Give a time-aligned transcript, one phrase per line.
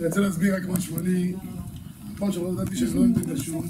[0.00, 0.98] אני רוצה להסביר רק משהו.
[0.98, 1.32] אני,
[2.16, 3.64] פעם שעברה ידעתי שאני לא אתן את השיעור,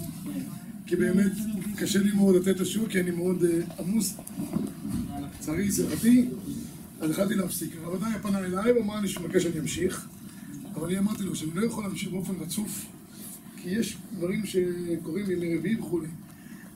[0.86, 1.32] כי באמת
[1.76, 4.16] קשה לי מאוד לתת את השיעור, כי אני מאוד אה, עמוס,
[5.22, 6.28] לצערי, שמחתי,
[7.00, 7.70] אז החלטתי להפסיק.
[7.82, 10.08] הרב עדיין פנה אליי ואמר לי שהוא מבקש שאני אמשיך,
[10.74, 12.86] אבל אני אמרתי לו שאני לא יכול להמשיך באופן רצוף,
[13.56, 16.08] כי יש דברים שקורים מימי רביעי וכולי.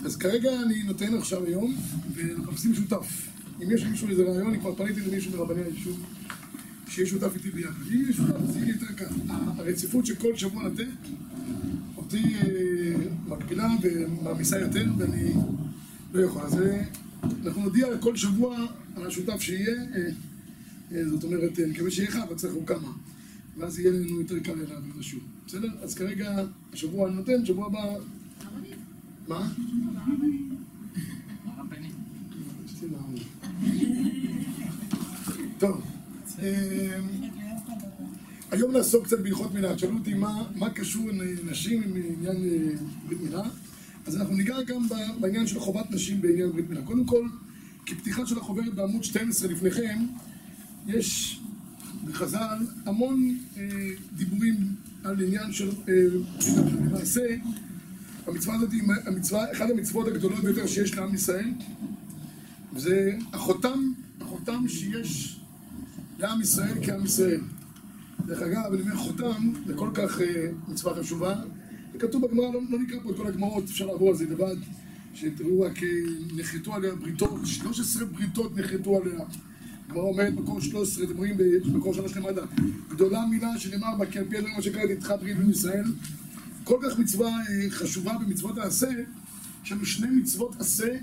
[0.04, 1.74] אז כרגע אני נותן עכשיו היום,
[2.14, 3.28] ומחפשים שותף.
[3.62, 6.00] אם יש למישהו איזה רעיון, אני כבר פניתי למישהו מרבני היישוב,
[6.94, 7.80] שיהיה שותף איתי ביחד.
[7.92, 9.04] אם יהיה שותף, זה יהיה יותר קל.
[9.28, 10.86] הרציפות של כל שבוע לתת,
[11.96, 12.94] אותי אה,
[13.28, 15.32] מקבילה ומעמיסה יותר, ואני
[16.14, 16.42] לא יכול.
[16.42, 16.84] אז אה,
[17.44, 18.66] אנחנו נודיע כל שבוע
[18.96, 20.08] על השותף שיהיה, אה,
[20.92, 22.92] אה, זאת אומרת, אה, נקווה שיהיה אחד, אבל צריך הוא כמה.
[23.58, 25.24] ואז יהיה לנו יותר קל להעביר את השיעור.
[25.46, 25.68] בסדר?
[25.82, 27.94] אז כרגע, השבוע אני נותן, שבוע הבא...
[29.28, 29.52] מה?
[35.58, 35.93] טוב,
[38.50, 39.78] היום נעסוק קצת בהלכות מילה.
[39.78, 41.10] שאלו אותי מה, קשור
[41.44, 42.76] נשים עם עניין אה,
[43.06, 43.42] ברית מילה,
[44.06, 44.86] אז אנחנו ניגע גם
[45.20, 46.82] בעניין של חובת נשים בעניין ברית מילה.
[46.82, 47.28] קודם כל,
[47.86, 50.06] כפתיחה של החוברת בעמוד 12 לפניכם,
[50.86, 51.40] יש
[52.04, 53.62] בחז"ל המון אה,
[54.16, 54.56] דיבורים
[55.04, 55.94] על עניין של אה.
[56.86, 57.36] למעשה,
[58.26, 58.82] המצווה הזאת היא
[59.52, 61.50] אחת המצוות הגדולות ביותר שיש לעם ישראל,
[62.72, 65.40] וזה החותם, החותם שיש
[66.24, 67.40] לעם ישראל כעם ישראל.
[68.26, 71.34] דרך אגב, אני אומר חותם, זה כל כך אה, מצווה חשובה.
[71.92, 74.56] זה כתוב בגמרא, לא, לא נקרא פה את כל הגמרות, אפשר לעבור על זה לבד,
[75.14, 75.88] שתראו רק אה,
[76.36, 79.20] נחרטו עליה בריתות, 13 בריתות נחרטו עליה.
[79.88, 82.40] הגמרא אומרת מקור 13, אתם רואים במקור 3 למטה,
[82.88, 85.84] גדולה מילה שנאמר בה כי על פי הדברים אשר איתך ברית עם ישראל.
[86.64, 88.90] כל כך מצווה אה, חשובה במצוות העשה,
[89.64, 90.96] יש לנו שני מצוות עשה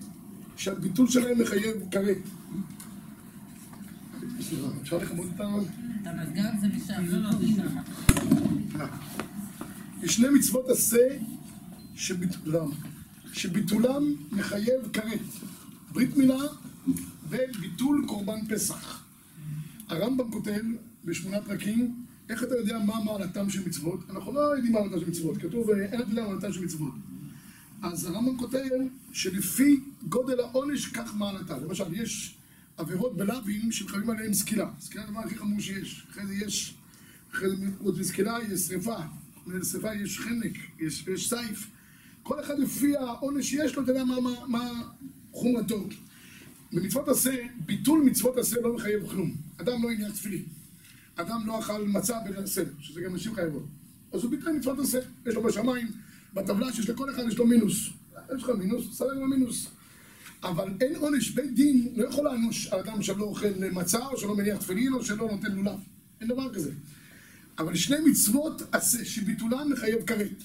[0.56, 2.17] שהביטול שלהם מחייב כרת.
[4.81, 5.45] אפשר לכבות את ה...
[10.03, 11.18] יש שני מצוות עשה
[11.96, 12.69] שביטולם,
[13.34, 15.19] שביטולם מחייב כרת.
[15.94, 16.40] ברית מילה
[17.30, 19.03] וביטול קורבן פסח.
[19.88, 20.62] הרמב"ם כותב
[21.06, 21.96] בשמונה פרקים,
[22.30, 24.00] איך אתה יודע מה מעלתם של מצוות?
[24.09, 26.94] אנחנו לא יודעים מה מעלתם של מצוות, כתוב אין אתה יודע מעלתם של מצוות.
[27.81, 28.69] אז הרמב"ם כותב
[29.12, 31.57] שלפי גודל העונש כך מעלתה.
[31.57, 32.35] למשל, יש
[32.81, 34.69] עבירות בלאווים שמחייבים עליהם סקילה.
[34.80, 36.06] סקילה זה הדבר הכי חמור שיש.
[36.12, 36.74] אחרי זה יש,
[37.31, 38.97] אחרי זה עוד בסקילה יש שרפה.
[39.47, 41.68] לשרפה יש חנק, יש, יש סייף.
[42.24, 44.72] כל אחד לפי העונש שיש לו, אתה יודע מה, מה, מה
[45.31, 45.88] חומרתו.
[46.74, 49.36] במצוות עשה, ביטול מצוות עשה לא מחייב כלום.
[49.58, 50.44] אדם לא הניח תפילין.
[51.16, 52.46] אדם לא אכל מצה בליל
[52.80, 53.66] שזה גם נשים חייבות.
[54.13, 55.00] אז הוא ביטל מצוות עשה.
[55.25, 55.88] יש לו בשמיים,
[56.34, 57.90] בטבלה שיש לכל אחד יש לו מינוס.
[58.38, 59.68] יש לך מינוס, סדר עם המינוס.
[60.44, 64.57] אבל אין עונש, בית דין לא יכול לענוש אדם שלא אוכל מצה, או שלא מניח
[64.57, 65.79] תפילין, או שלא נותן לולב.
[66.22, 66.72] אין דבר כזה.
[67.59, 70.44] אבל שני מצוות עשה, שביטולן מחייב כרת.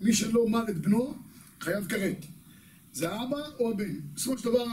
[0.00, 1.14] מי שלא מל את בנו,
[1.60, 2.24] חייב כרת.
[2.92, 4.00] זה האבא או הבן.
[4.14, 4.66] בסופו של דבר,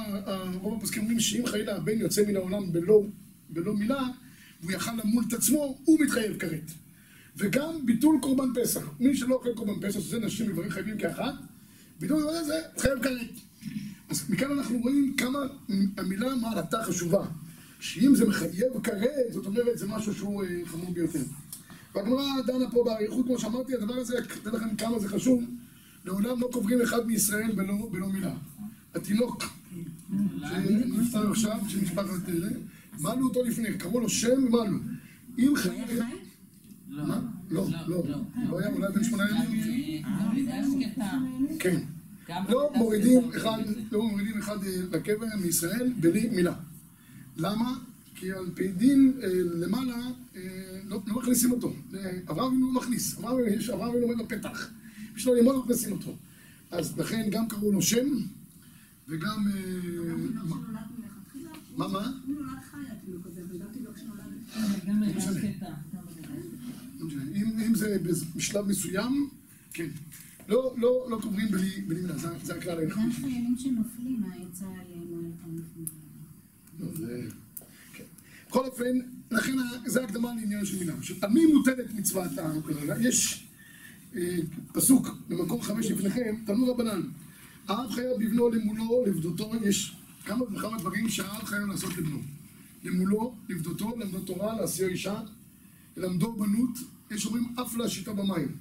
[0.54, 3.04] רוב הפוסקים אומרים שאם חלילה הבן יוצא מן העולם בלא,
[3.50, 4.08] בלא מילה,
[4.62, 6.72] והוא יכל למול את עצמו, הוא מתחייב כרת.
[7.38, 8.82] וגם ביטול קורבן פסח.
[9.00, 11.34] מי שלא אוכל קורבן פסח, שזה נשים וגברים חייבים כאחד,
[12.00, 13.30] ביטול קורבן פסח, חייב כרת.
[14.10, 15.40] אז מכאן אנחנו רואים כמה
[15.98, 17.26] המילה מעלתה חשובה.
[17.80, 21.20] שאם זה מחייב כרת, זאת אומרת, זה משהו שהוא אה, חמור ביותר.
[21.96, 25.44] והגמרא דנה פה באריכות, כמו שאמרתי, הדבר הזה, אתן לכם כמה זה חשוב.
[26.06, 28.34] לעולם לא קוברים אחד מישראל בלא, בלא מילה.
[28.96, 29.44] התינוק
[30.40, 32.48] שנפטר עכשיו, של משפחת אלה,
[33.00, 34.78] מלו אותו לפני, קראו לו שם ומלו.
[35.40, 36.00] אם חייב...
[36.90, 37.06] לא.
[37.08, 37.22] מה?
[37.52, 38.04] לא, לא.
[38.50, 40.06] לא היה אולי בן שמונה ימים.
[41.02, 41.12] אה.
[41.60, 41.80] כן.
[42.30, 43.32] לא לידה מורידים.
[43.38, 43.58] אחד,
[43.92, 46.54] לא מורידים אחד אה, לקבר מישראל בלי מילה.
[47.38, 47.80] למה?
[48.16, 49.96] כי על פי דין אה, למעלה
[50.36, 50.42] אה,
[50.86, 51.74] לא לא מכניסים אותו.
[51.94, 53.18] אה, אברהם לא מכניס.
[53.18, 54.70] אברהם עומד בפתח.
[55.16, 56.16] בשביל ללמוד לא מכניסים אותו.
[56.72, 58.08] אז לכן גם קראו לו שם,
[59.08, 59.48] וגם...
[59.48, 60.14] אה,
[61.78, 62.12] מה, מה?
[62.28, 64.24] הוא נולד חי התינוק הזה, וגם תינוק שנולד...
[64.88, 65.42] גם לידה משנה.
[65.42, 65.66] שקטה.
[67.00, 67.24] לא משנה.
[67.36, 67.98] אם, אם זה
[68.36, 69.30] בשלב מסוים,
[69.74, 69.90] כן.
[70.48, 73.04] לא, לא, לא קוברים בלי, בלי מילה, זה, זה הכלל היחיד.
[73.04, 75.64] גם חיילים שנופלים, העצה עליהם הייתה.
[76.80, 77.28] לא, זה...
[77.94, 78.04] כן.
[78.50, 79.00] בכל אופן,
[79.32, 80.94] לכן זה הקדמה לעניין של מילה.
[80.94, 83.08] עכשיו, על מי מוטלת מצוות הכהונה?
[83.08, 83.48] יש
[84.16, 84.38] אה,
[84.74, 87.02] פסוק במקום חמש לפניכם, תנו רבנן.
[87.68, 92.20] האב חייב לבנו למולו, לבדותו, יש כמה וכמה דברים שהאב חייב לעשות לבנו.
[92.84, 95.22] למולו, לבדותו, למדו תורה, להשיאו אישה,
[95.98, 96.78] ללמדו בנות,
[97.12, 98.56] יש אומרים אף להשיטה במים.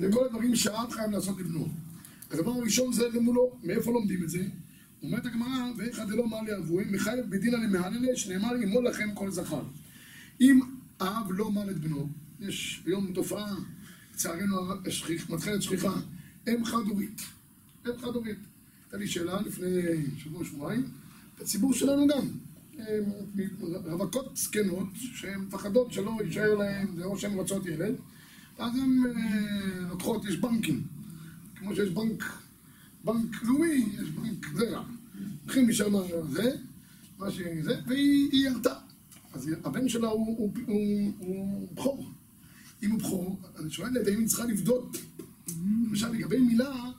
[0.00, 1.68] זה כל הדברים שהאב חייב לעשות לבנו.
[2.30, 4.42] הדבר הראשון זה למולו, מאיפה לומדים את זה?
[5.02, 9.62] אומרת הגמרא, ואיך דלא מר לאבוהם, מחייב בדינא למהללה, שנאמר ימול לכם כל זכר.
[10.40, 10.60] אם
[11.00, 12.08] האב לא מל את בנו,
[12.40, 13.54] יש היום תופעה,
[14.14, 14.56] לצערנו
[15.28, 15.94] מתחילת שכיחה,
[16.48, 17.22] אם חד-הורית.
[17.86, 18.38] אם חד-הורית.
[18.84, 19.68] הייתה לי שאלה לפני
[20.18, 20.90] שבוע, שבועיים,
[21.40, 22.26] בציבור שלנו גם.
[23.84, 27.94] רווקות זקנות, שהן מפחדות שלא יישאר להן, זה או שהן רוצות ילד,
[28.58, 30.82] אז הן אה, לוקחות, יש בנקים.
[31.56, 32.24] כמו שיש בנק,
[33.04, 34.84] בנק לאומי, יש בנק זרע.
[35.42, 35.92] לוקחים משם
[36.30, 36.56] זה,
[37.18, 38.74] מה שזה, והיא היא ירתה.
[39.32, 42.10] אז הבן שלה הוא, הוא, הוא, הוא בכור.
[42.82, 44.96] אם הוא בכור, אני שואל את האם היא צריכה לבדות.
[45.86, 46.90] למשל, לגבי מילה,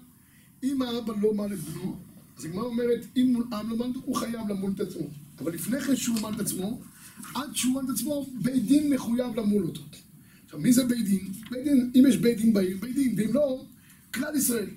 [0.64, 1.96] אם האבא לא מל את בנו,
[2.38, 5.08] אז הגמרא אומרת, אם מול עם לא מל, הוא חייב למול את עצמו.
[5.40, 6.82] אבל לפני כן שהוא מל את עצמו,
[7.36, 9.82] עד שהוא מל את עצמו, בית דין מחויב למול אותו.
[10.48, 11.32] עכשיו, מי זה בית דין?
[11.52, 13.66] בית דין, אם יש בית דין בעיר, בית דין, ואם לא,
[14.14, 14.70] כלל ישראל.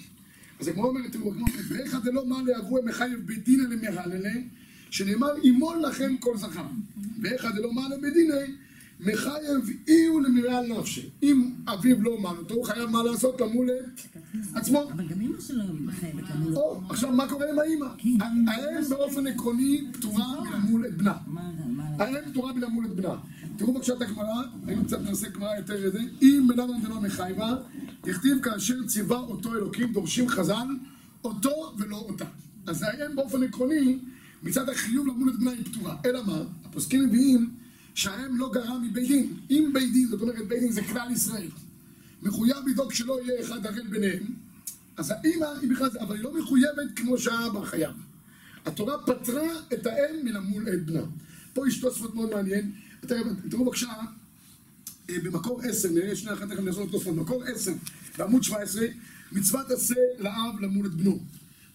[0.61, 4.33] אז הגמרא אומרת, תראו, הגמרא אומרת, ואיך דלא מלא אבוה מחייב בית דינא למרללה,
[4.91, 6.67] שנאמר, ימול לכם כל זכר.
[7.23, 8.35] ואיך דלא מלא בית דינא,
[9.01, 11.09] מחייב אי הוא למרעל נפשי.
[11.23, 13.41] אם אביו לא מל אותו, הוא חייב מה לעשות?
[13.41, 14.91] למול את עצמו.
[14.93, 16.55] אבל גם אמא שלו חייבת למול.
[16.57, 17.87] או, עכשיו מה קורה עם האימא?
[18.25, 21.15] האם באופן עקרוני פטורה מלמול את בנה.
[21.99, 23.15] האם פטורה מלמול את בנה.
[23.57, 26.01] תראו בבקשה את הגמרא, היינו קצת נעשה גמרא יותר את זה.
[26.23, 27.57] אם בלמה דלא מחייבה,
[28.05, 30.69] הכתיב כאשר ציווה אותו אלוקים, דורשים חז"ל,
[31.25, 32.25] אותו ולא אותה.
[32.67, 33.99] אז האם באופן עקרוני,
[34.43, 35.97] מצד החיוב למול את בנה היא פטורה.
[36.07, 36.43] אלא מה?
[36.65, 37.51] הפוסקים מביאים
[37.95, 39.37] שהאם לא גרע מבית דין.
[39.51, 41.49] אם בית דין, זאת אומרת בית דין זה כלל ישראל.
[42.23, 44.23] מחויב לדאוג שלא יהיה אחד ערל ביניהם,
[44.97, 47.95] אז האימא היא בכלל, אבל היא לא מחויבת כמו שהאבא חייב.
[48.67, 51.03] התורה פטרה את האם מלמול את בנה.
[51.53, 52.73] פה יש תוספות מאוד מעניין.
[53.51, 53.93] תראו בבקשה,
[55.11, 57.73] אה, במקור 10, נראה שנייה אחת תכף נחזור לתוספות, במקור 10,
[58.19, 58.87] בעמוד 17,
[59.33, 61.21] מצוות עשה לאב למול את בנו.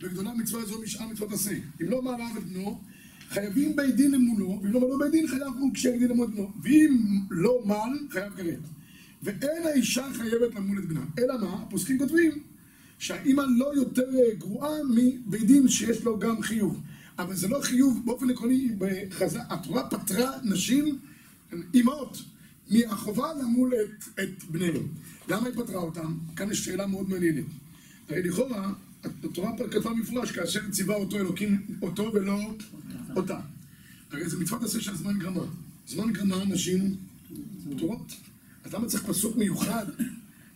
[0.01, 1.51] וגדולה מצווה זו משאר מצוות עשה.
[1.81, 2.81] אם לא מעל האב את בנו,
[3.29, 6.27] חייבים בית דין למולו, ואם לא מלו בית דין חייב הוא כשיהיה דין למול.
[6.63, 6.97] ואם
[7.29, 8.59] לא מעל, חייב כרת.
[9.23, 11.05] ואין האישה חייבת למול את בנה.
[11.19, 11.53] אלא מה?
[11.53, 12.31] הפוסקים כותבים
[12.99, 16.81] שהאימא לא יותר אה, גרועה מבית דין שיש לו גם חיוב.
[17.19, 20.99] אבל זה לא חיוב, באופן עקרוני, בחז"ל, התורה פטרה נשים,
[21.73, 22.17] אימהות,
[22.71, 24.87] מהחובה למול את, את בניהם.
[25.29, 26.17] למה היא פטרה אותם?
[26.35, 27.45] כאן יש שאלה מאוד מעניינת.
[28.09, 28.73] הרי לכאורה,
[29.03, 32.39] התורה כתבה מפורש, כאשר ציווה אותו אלוקים, אותו ולא
[33.17, 33.39] אותה.
[34.11, 35.43] הרי זה מצוות עשה של זמן גרמה.
[35.87, 36.95] זמן גרמה נשים
[37.75, 38.13] פטורות.
[38.63, 39.85] אז למה צריך פסוק מיוחד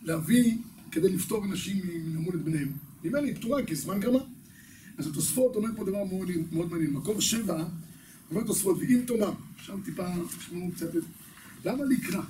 [0.02, 0.56] להביא
[0.90, 2.72] כדי לפטור נשים מלמול את בניהם?
[3.04, 4.18] נראה לי פטורה כי זמן גרמה.
[4.98, 6.90] אז התוספות אומר פה דבר מאוד, מאוד מעניין.
[6.90, 7.64] מקור שבע,
[8.30, 10.06] אומר תוספות, ואם תאמר, עכשיו טיפה,
[10.38, 11.02] תשמעו קצת את...
[11.64, 12.22] למה לקרא?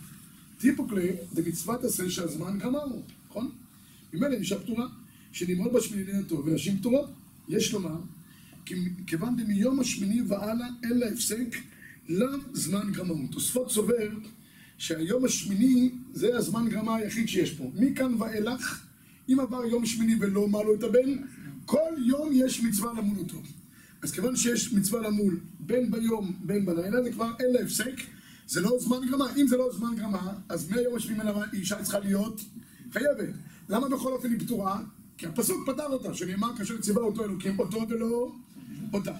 [0.58, 3.50] טיפוקלי זה מצוות עשה שהזמן גמרנו, נכון?
[4.12, 4.86] ממילא אישה פטורה,
[5.32, 7.10] שנמרוד בשמיני לינתו ונשים פטורות,
[7.48, 7.96] יש לומר,
[9.06, 11.56] כיוון דמיום השמיני והלאה אין לה הפסק,
[12.08, 13.30] לאו זמן גרמאות.
[13.30, 14.08] תוספות סובר
[14.78, 17.70] שהיום השמיני זה הזמן גרמה היחיד שיש פה.
[17.74, 18.86] מכאן ואילך,
[19.28, 21.16] אם עבר יום שמיני ולא אמר לו את הבן,
[21.66, 23.42] כל יום יש מצווה למול אותו.
[24.02, 28.00] אז כיוון שיש מצווה למול בין ביום בין בלילה, זה כבר אין לה הפסק,
[28.46, 29.26] זה לא זמן גרמה.
[29.36, 31.22] אם זה לא זמן גרמה, אז מהיום השמיני
[31.52, 32.44] אישה צריכה להיות
[32.92, 33.28] חייבת.
[33.68, 34.82] למה בכל אופן היא פטורה?
[35.18, 38.32] כי הפסוק פתר אותה, שנאמר כאשר ציווה אותו אלוקים, אותו ולא
[38.92, 39.14] אותה.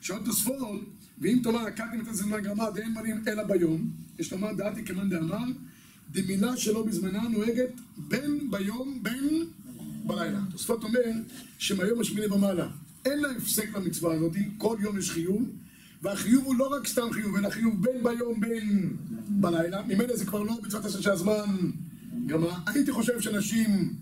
[0.00, 0.80] שעוד תוספות,
[1.18, 5.44] ואם תאמר הקדתם את הזמן גרמה דאין בנים אלא ביום, יש לומר דעתי כמאן דאמר,
[6.12, 9.46] דמילה שלא בזמנה נוהגת בין ביום בין
[10.06, 10.40] בלילה.
[10.50, 11.00] תוספות אומר
[11.58, 12.68] שמהיום השמיני ומעלה
[13.04, 15.48] אין לה הפסק למצווה הזאת, כל יום יש חיוב,
[16.02, 18.96] והחיוב הוא לא רק סתם חיוב, אלא חיוב בין ביום בין
[19.28, 21.70] בלילה, ממילא זה כבר לא מצוות עשה שהזמן
[22.26, 22.58] גרמה.
[22.66, 23.94] הייתי חושב שנשים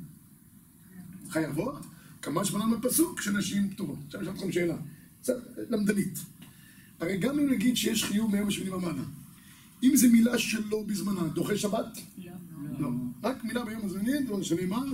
[1.30, 1.86] חייבות,
[2.22, 3.98] כמה שמונה מהפסוק שנשים פטורות.
[4.06, 4.76] עכשיו אשאל אתכם שאלה,
[5.70, 6.18] למדנית.
[7.00, 9.02] הרי גם אם נגיד שיש חיוב מיום השמיני ומעלה,
[9.82, 11.98] אם זו מילה שלא בזמנה, דוחה שבת?
[12.78, 12.88] לא.
[13.22, 14.84] רק מילה ביום השמיני, דבר שנאמר,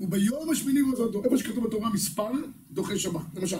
[0.00, 2.30] וביום השמיני ובזמן, איפה שכתוב בתורה מספר,
[2.70, 3.22] דוחה שבת.
[3.34, 3.56] למשל,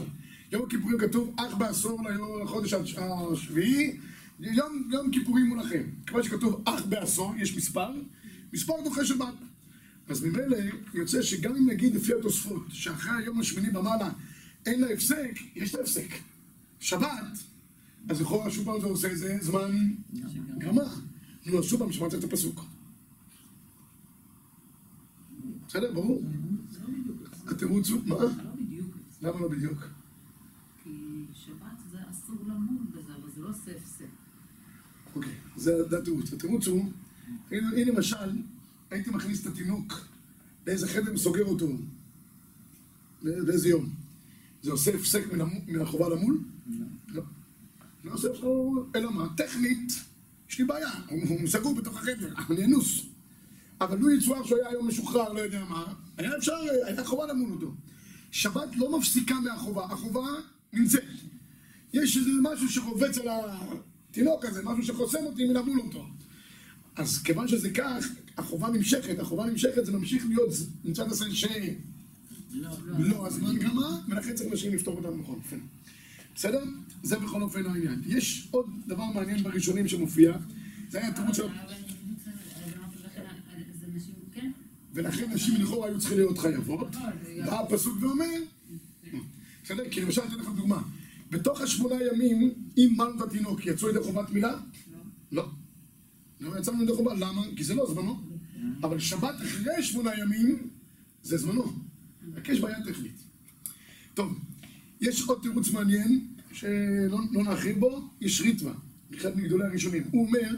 [0.52, 2.00] יום הכיפורים כתוב אך בעשור
[2.44, 2.74] לחודש
[3.32, 3.96] השביעי,
[4.40, 5.82] יום, יום כיפורים הוא לכם.
[6.06, 7.90] כמו שכתוב אך בעשור, יש מספר,
[8.52, 9.34] מספר דוחה שבת.
[10.08, 10.56] אז ממילא
[10.94, 14.10] יוצא שגם אם נגיד לפי התוספות, שאחרי היום השמיני ומעלה
[14.66, 16.08] אין לה הפסק, יש לה הפסק.
[16.80, 17.38] שבת,
[18.08, 19.92] אז לכאורה שוב פעם זה עושה איזה זמן
[20.58, 20.82] גרמה.
[21.46, 22.64] נו, אז שוב פעם שמעת את הפסוק.
[25.68, 26.22] בסדר, ברור?
[27.46, 28.14] התירוץ הוא, מה?
[28.14, 28.30] לא.
[29.22, 29.88] למה לא בדיוק?
[30.84, 30.90] כי
[31.34, 31.56] שבת
[31.92, 34.04] זה אסור למול בזה, אבל זה לא עושה הפסק.
[35.16, 36.32] אוקיי, זה התירוץ.
[36.32, 36.90] התירוץ הוא,
[37.50, 38.42] הנה למשל,
[38.90, 39.92] הייתי מכניס את התינוק
[40.66, 41.68] לאיזה חדר וסוגר אותו.
[43.22, 43.90] לא- לאיזה יום.
[44.62, 46.38] זה עושה הפסק מן מהחובה למול?
[47.08, 47.22] לא.
[48.04, 48.44] לא עושה הפסק,
[48.96, 49.28] אלא מה?
[49.36, 49.92] טכנית,
[50.50, 53.06] יש לי בעיה, הוא סגור בתוך החדר, אני אנוס.
[53.80, 57.52] אבל לו יצויר שהוא היה היום משוחרר, לא יודע מה, היה אפשר, היה חובה למול
[57.52, 57.74] אותו.
[58.30, 60.26] שבת לא מפסיקה מהחובה, החובה
[60.72, 61.04] נמצאת.
[61.92, 66.06] יש איזה משהו שרובץ על התינוק הזה, משהו שחוסם אותי מלמול אותו.
[66.96, 70.48] אז כיוון שזה כך, החובה נמשכת, החובה נמשכת, זה ממשיך להיות
[70.84, 71.46] מצד ש...
[72.98, 75.58] לא הזמן גרמה, ולכן צריך אנשים לפתור אותם בכל אופן.
[76.34, 76.64] בסדר?
[77.02, 78.02] זה בכל אופן העניין.
[78.06, 80.36] יש עוד דבר מעניין בראשונים שמופיע,
[80.88, 81.42] זה היה התירוץ של...
[84.34, 84.50] כן?
[84.94, 86.96] ולכן נשים לכאורה היו צריכות להיות חייבות.
[87.46, 88.24] בא הפסוק ואומר,
[89.64, 89.82] בסדר?
[89.90, 90.82] כי למשל, אתן לך דוגמה.
[91.30, 94.58] בתוך השמונה ימים, אם מלנו את התינוק, יצאו ידי חובת מילה?
[95.32, 95.48] לא.
[96.40, 97.42] לא יצאנו ידי חובה, למה?
[97.56, 98.20] כי זה לא זמנו.
[98.82, 100.68] אבל שבת אחרי שמונה ימים,
[101.22, 101.72] זה זמנו.
[102.36, 103.16] רק יש בעיה טכנית.
[104.14, 104.38] טוב,
[105.00, 108.72] יש עוד תירוץ מעניין, שלא לא נרחיב בו, יש ריטווה,
[109.16, 110.02] אחד מגדולי הראשונים.
[110.10, 110.50] הוא אומר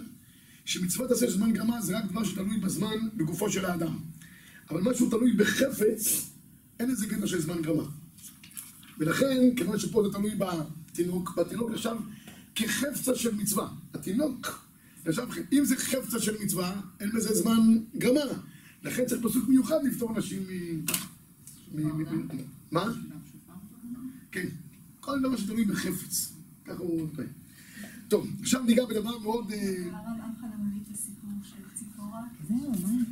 [0.64, 3.98] שמצוות עשה זמן גרמה זה רק דבר שתלוי בזמן בגופו של האדם.
[4.70, 6.30] אבל משהו תלוי בחפץ,
[6.80, 7.88] אין איזה קטע של זמן גרמה.
[8.98, 11.96] ולכן, כיוון שפה זה תלוי בתינוק, בתינוק נחשב
[12.54, 13.68] כחפצה של מצווה.
[13.94, 14.68] התינוק
[15.06, 18.20] נחשב, אם זה חפצה של מצווה, אין בזה זמן גרמה.
[18.82, 20.84] לכן צריך פסוק מיוחד לפתור אנשים מ...
[22.70, 22.84] מה?
[24.32, 24.46] כן,
[25.00, 26.32] כל דבר שתלוי בחפץ.
[26.64, 27.28] ככה הוא טועה.
[28.08, 29.52] טוב, עכשיו ניגע בדבר מאוד...
[29.52, 29.58] אה,
[29.92, 32.20] הרב אמחנה מביא את הסיפור של ציפורה.
[32.48, 33.02] זהו, מה?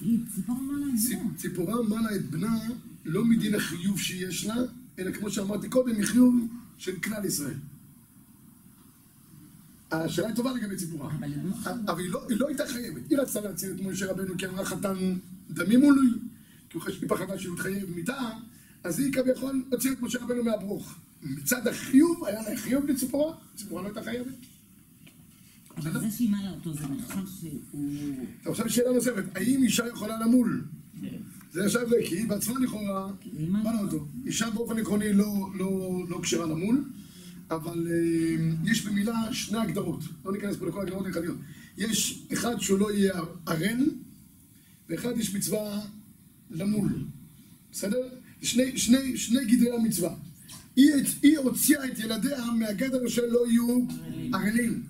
[0.00, 2.58] היא ציפור מה לה ציפ- ציפורה מלה את בנה
[3.04, 4.54] לא מדין החיוב שיש לה,
[4.98, 6.34] אלא כמו שאמרתי קודם, מחיוב
[6.78, 7.54] של כלל ישראל.
[9.90, 11.14] השאלה היא טובה לגבי ציפורה.
[11.86, 13.10] אבל היא לא, היא לא הייתה חייבת.
[13.10, 14.94] היא רצתה להציל את משה רבנו כי אמרה חתן
[15.50, 16.10] דמים הוא לי,
[16.70, 18.30] כי הוא היא פחדה שהוא יתחייב מיתה,
[18.84, 20.98] אז היא כביכול הוציאה את משה רבנו מהברוך.
[21.22, 24.32] מצד החיוב, היה לה חיוב לציפורה, ציפורה לא הייתה חייבת.
[25.76, 28.26] אבל זה שהיא מעלה אותו, זה נחשב שהוא...
[28.44, 30.64] עכשיו שאלה נוספת, האם אישה יכולה למול?
[31.52, 33.12] זה זה, כי היא בעצמה לכאורה,
[33.64, 34.06] לא אותו?
[34.26, 36.84] אישה באופן עקרוני לא, לא, לא כשרה למול,
[37.50, 41.36] אבל אה, יש במילה שני הגדרות, לא ניכנס פה לכל הגדרות ההלכתיות.
[41.78, 43.90] יש אחד שהוא לא יהיה ערל,
[44.88, 45.80] ואחד יש מצווה
[46.50, 47.04] למול,
[47.72, 48.08] בסדר?
[48.42, 50.14] שני, שני, שני גדרי המצווה.
[50.76, 53.78] היא, היא הוציאה את ילדיה מהגדר של לא יהיו
[54.32, 54.82] ערלים.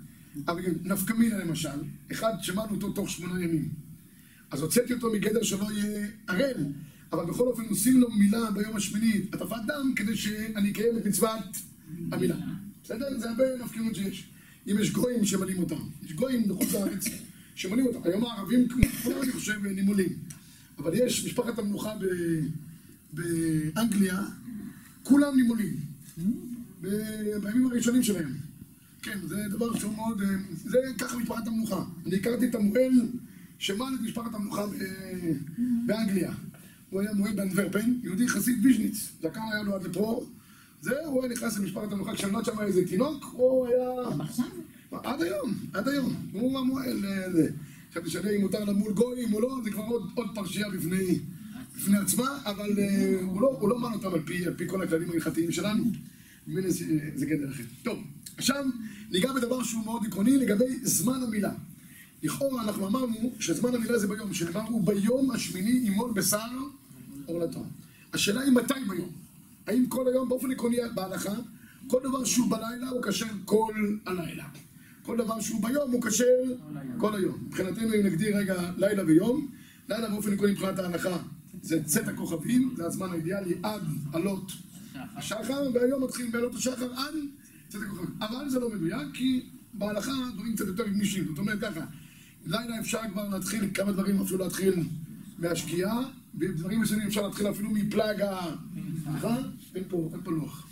[0.49, 1.79] אבל נפקא מינה למשל,
[2.13, 3.69] אחד שמענו אותו תוך שמונה ימים.
[4.51, 6.65] אז הוצאתי אותו מגדר שלא יהיה ערל,
[7.13, 11.45] אבל בכל אופן עושים לו מילה ביום השמיני, הטפת דם, כדי שאני אקיים את מצוות
[12.13, 12.37] המילה.
[12.85, 13.19] בסדר?
[13.19, 14.29] זה הרבה נפקנות שיש.
[14.67, 17.05] אם יש גויים שמנים אותם, יש גויים בחוץ לארץ
[17.55, 18.01] שמנים אותם.
[18.05, 18.69] היום הערבים,
[19.03, 20.09] כולם, אני חושב, נימולים.
[20.79, 22.47] אבל יש משפחת המלוכה ב-
[23.13, 24.23] באנגליה,
[25.03, 25.77] כולם נימולים.
[26.83, 26.89] ב-
[27.43, 28.33] בימים הראשונים שלהם.
[29.03, 30.23] כן, זה דבר שהוא מאוד...
[30.23, 30.29] אה,
[30.65, 31.85] זה ככה משפחת המלוכה.
[32.07, 32.93] אני הכרתי את המוהל
[33.59, 34.73] שמל את משפחת המלוכה ב-
[35.87, 36.33] באנגליה.
[36.91, 39.09] הוא היה מוהל באנדוורפן, יהודי חסיד ויז'ניץ.
[39.23, 40.27] זקן היה לו עד לפה.
[40.83, 44.17] זהו, הוא היה נכנס למשפחת המלוכה כשנולד שם איזה תינוק, הוא היה...
[44.93, 46.15] עד היום, עד היום.
[46.33, 47.05] הוא המוהל...
[47.91, 51.19] חשבתי שאני אם מותר למול גויים או לא, זה כבר עוד, עוד פרשייה בפני,
[51.77, 54.83] בפני עצמה, אבל אה, הוא לא, הוא לא מן אותם על פי, על פי כל
[54.83, 55.85] הכללים ההלכתיים שלנו.
[56.47, 57.63] זה, זה גדר אחר.
[57.83, 57.99] טוב,
[58.37, 58.65] עכשיו
[59.11, 61.53] ניגע בדבר שהוא מאוד עקרוני לגבי זמן המילה.
[62.23, 66.39] לכאורה אנחנו אמרנו שזמן המילה זה ביום, שנאמר הוא ביום השמיני ימול בשר
[67.27, 67.65] עורלתו.
[68.13, 69.11] השאלה היא מתי ביום?
[69.67, 71.35] האם כל היום באופן עקרוני בהלכה,
[71.87, 73.73] כל דבר שהוא בלילה הוא כשר כל
[74.07, 74.45] הלילה.
[75.09, 76.25] כל דבר שהוא ביום הוא כשר
[76.99, 77.45] כל היום.
[77.47, 79.49] מבחינתנו אם נגדיר רגע לילה ויום,
[79.89, 81.19] לילה באופן עקרוני מבחינת ההלכה
[81.63, 84.53] זה צאת הכוכבים, זה הזמן האידיאלי עד עלות
[85.17, 87.15] השחר, והיום מתחילים בעלות השחר עד
[87.69, 88.15] צאת הכוכבים.
[88.21, 91.25] אבל זה לא מדויק, כי בהלכה דברים קצת יותר גמישים.
[91.29, 91.81] זאת אומרת ככה,
[92.47, 94.75] לילה אפשר כבר להתחיל, כמה דברים אפילו להתחיל
[95.39, 96.03] מהשקיעה,
[96.35, 98.41] בדברים מסוימים אפשר להתחיל אפילו מפלג ה...
[99.05, 99.37] סליחה?
[99.75, 100.69] אין פה, אין פה לוח.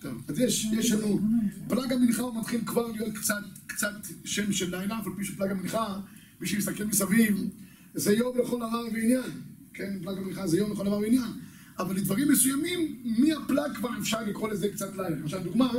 [0.00, 1.20] טוב, אז יש, יש לנו,
[1.68, 5.50] פלג המנחה הוא מתחיל כבר להיות קצת, קצת שם של לילה, אף על פי שפלג
[5.50, 6.00] המנחה,
[6.40, 7.48] מי שמסתכל מסביב,
[7.94, 9.30] זה יום לכל דבר ועניין,
[9.74, 11.30] כן, פלג המנחה זה יום לכל דבר ועניין,
[11.78, 15.16] אבל לדברים מסוימים, מהפלג כבר אפשר לקרוא לזה קצת לילה.
[15.16, 15.72] למשל, דוגמה,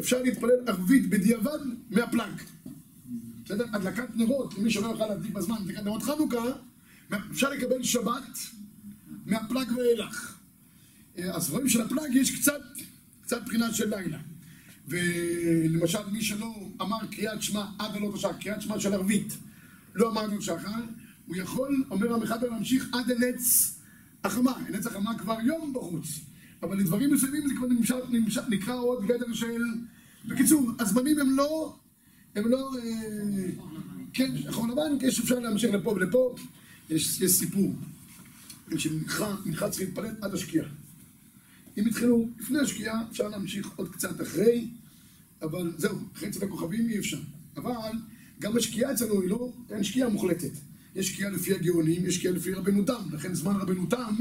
[0.00, 1.58] אפשר להתפלל ערבית בדיעבד
[1.90, 2.42] מהפלג.
[3.44, 3.64] בסדר?
[3.72, 6.44] הדלקת נרות, למי שלא יוכל להדליק בזמן, הדלקת נרות חנוכה,
[7.30, 8.38] אפשר לקבל שבת
[9.26, 10.36] מהפלג ואילך.
[11.16, 12.62] אז רואים שלפלג יש קצת,
[13.30, 14.18] קצת בחינה של לילה.
[14.88, 19.38] ולמשל, מי שלא אמר קריאת שמע עד עלות השחר, קריאת שמע של ערבית,
[19.94, 20.82] לא אמר עלות שחר,
[21.26, 23.74] הוא יכול, אומר המחבר, להמשיך עד הנץ
[24.24, 24.52] החמה.
[24.68, 26.20] הנץ החמה כבר יום בחוץ.
[26.62, 29.62] אבל לדברים מסוימים זה כבר נמשך, נמשך, נקרא עוד גדר של...
[30.24, 31.76] בקיצור, הזמנים הם לא,
[32.34, 32.70] הם לא...
[32.76, 33.46] אה,
[34.12, 36.34] כן, שחור לבן, יש אפשר להמשיך לפה ולפה.
[36.90, 37.74] יש, יש סיפור.
[38.70, 39.34] כשמנחה,
[39.78, 40.66] להתפלל עד השקיעה.
[41.78, 44.68] אם התחילו לפני השקיעה, אפשר להמשיך עוד קצת אחרי,
[45.42, 47.18] אבל זהו, אחרי צאת הכוכבים אי אפשר.
[47.56, 47.90] אבל
[48.40, 50.50] גם השקיעה אצלנו היא לא, אין שקיעה מוחלטת.
[50.94, 54.14] יש שקיעה לפי הגאונים, יש שקיעה לפי רבנו תם, לכן זמן רבנו תם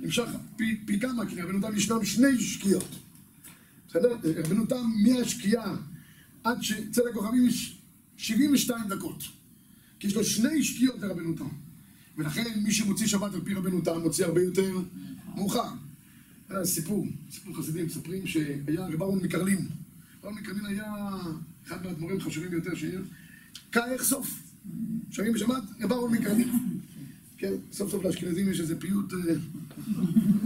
[0.00, 2.88] נמשך פי, פי כמה, כי רבנו תם ישנם שני שקיעות.
[3.88, 4.16] בסדר?
[4.36, 5.76] רבנו תם מהשקיעה
[6.44, 7.78] עד שצאת הכוכבים יש
[8.16, 9.22] 72 דקות.
[9.98, 11.48] כי יש לו שני שקיעות לרבנו תם.
[12.16, 14.76] ולכן מי שמוציא שבת על פי רבנו תם מוציא הרבה יותר
[15.34, 15.68] מאוחר.
[16.50, 19.66] היה סיפור, סיפור חסידים, מספרים שהיה רב אהרון מקרלין.
[20.24, 20.94] אהרון מקרלין היה
[21.66, 23.04] אחד מהאדמו"רים החשובים ביותר שהעיר.
[23.72, 24.42] כאיך סוף.
[25.10, 25.62] שומעים בשבת?
[25.80, 26.48] רב אהרון מקרלין.
[27.38, 29.34] כן, סוף סוף לאשכנזים יש איזה פיוט אה,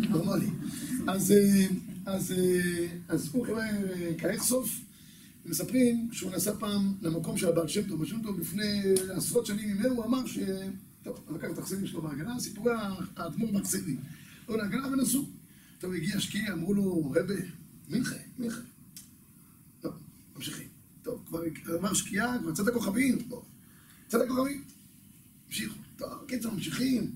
[0.08, 0.46] נורמלי.
[1.06, 1.66] אז, אה,
[2.08, 3.64] אה, הוא קורא
[4.18, 4.80] כאיך סוף.
[5.46, 9.94] מספרים שהוא נסע פעם למקום של הבעל שם טוב, הבעל טוב לפני עשרות שנים ממנו,
[9.94, 10.38] הוא אמר ש...
[11.02, 12.72] טוב, לקח את החסידים שלו בהגנה, סיפורי
[13.16, 13.96] האדמו"ר מהחסידים.
[14.46, 15.41] הוא להגנה ונסעו.
[15.82, 17.34] טוב, הגיע השקיע, אמרו לו, רבה,
[17.88, 18.60] מינכה, מינכה.
[19.80, 19.92] טוב,
[20.36, 20.68] ממשיכים.
[21.02, 21.40] טוב, כבר
[21.78, 23.44] אמר שקיעה, כבר צאת הכוכבים, טוב,
[24.08, 24.64] צאת הכוכבים.
[25.46, 25.74] המשיכו.
[25.96, 27.10] טוב, קיצר, ממשיכים.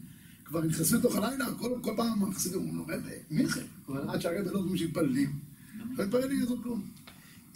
[0.44, 1.46] כבר נכנסו לתוך הלילה,
[1.82, 3.60] כל, פעם החסידים אומרים לו, רבה, מינכה.
[4.08, 5.38] עד שהרבה לא אומרים שמתפללים.
[5.78, 6.90] לא מתפללים לעשות כלום.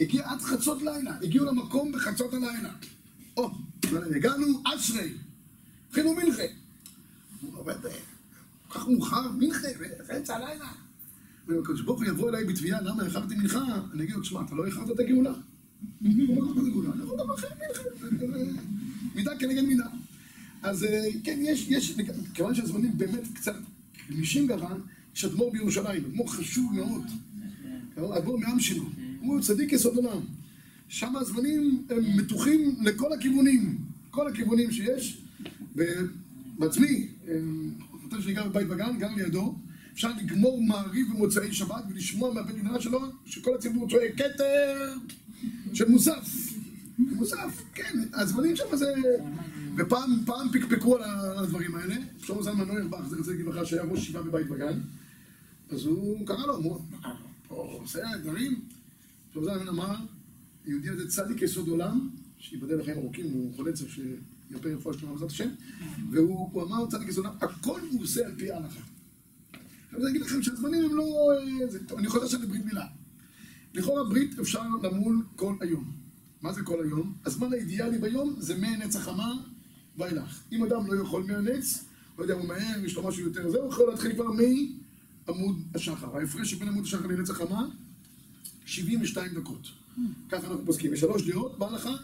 [0.01, 2.75] הגיע עד חצות לילה, הגיעו למקום בחצות הלילה.
[3.37, 3.51] או,
[4.17, 5.15] הגענו אשרי,
[5.89, 6.43] התחילו מנחה.
[7.41, 7.77] הוא אומר,
[8.69, 9.69] כל כך מאוחר, מנחה,
[10.09, 10.73] באמצע הלילה.
[11.49, 13.81] הקדוש ברוך הוא יבוא אליי בתביעה, למה איחרתי מנחה?
[13.93, 15.33] אני אגיד לו, תשמע, אתה לא איחרת את הגאולה.
[19.15, 19.87] מידה כנגד מידה.
[20.63, 20.87] אז
[21.25, 21.97] כן, יש, יש,
[22.35, 23.57] כיוון שהזמנים באמת קצת
[24.11, 24.75] גמישים ככה,
[25.17, 27.05] יש אדמו"ר בירושלים, אדמו"ר חשוב מאוד.
[27.97, 28.85] אדמו"ר מעם שלו.
[29.21, 30.21] הוא צדיק יסוד עולם.
[30.89, 33.79] שם הזמנים הם מתוחים לכל הכיוונים,
[34.11, 35.23] כל הכיוונים שיש.
[35.77, 37.09] ובעצמי,
[38.03, 39.55] חוטר שלי גר בבית וגן, גר לידו,
[40.01, 44.95] אפשר לגמור מעריב במוצאי שבת ולשמוע מהבית מדרש שלו שכל הציבור צועק כתר
[45.73, 46.29] של מוסף.
[46.99, 48.95] מוסף, כן, הזמנים שם זה...
[49.77, 51.95] ופעם פעם פקפקו על הדברים האלה.
[52.23, 54.81] שלמה זלמן נוירבך, זה רוצה להגיד לך שהיה ראש ישיבה בבית וגן,
[55.71, 56.81] אז הוא קרא לו, אמרו,
[57.49, 58.61] פה עושה דברים.
[59.35, 59.97] שלמה זלמן אמר,
[60.67, 65.31] יהודי הזה צדיק יסוד עולם, שיבדל לחיים ארוכים, הוא חולה צריך שיפה רפואה שלמה בעזרת
[65.31, 65.49] השם,
[66.11, 68.81] והוא אמר צדיק יסוד עולם, הכל הוא עושה על פי ההלכה.
[69.97, 71.05] אני אגיד לכם שהזמנים הם לא...
[71.87, 72.87] טוב, אני חוזר עכשיו לברית מילה.
[73.75, 75.93] לכאורה ברית אפשר למול כל היום.
[76.43, 77.15] מה זה כל היום?
[77.25, 79.33] הזמן האידיאלי ביום זה מנץ החמה
[79.99, 80.43] ואילך.
[80.53, 81.85] אם אדם לא יכול מהנץ,
[82.19, 84.27] לא יודע, הוא מהר, יש לו משהו יותר זה, הוא יכול להתחיל כבר
[85.27, 86.17] מעמוד השחר.
[86.17, 87.67] ההפרש שבין עמוד השחר לנץ החמה,
[88.67, 89.69] 72 דקות.
[90.29, 90.93] ככה אנחנו פוסקים.
[90.93, 91.97] יש שלוש דעות בהלכה,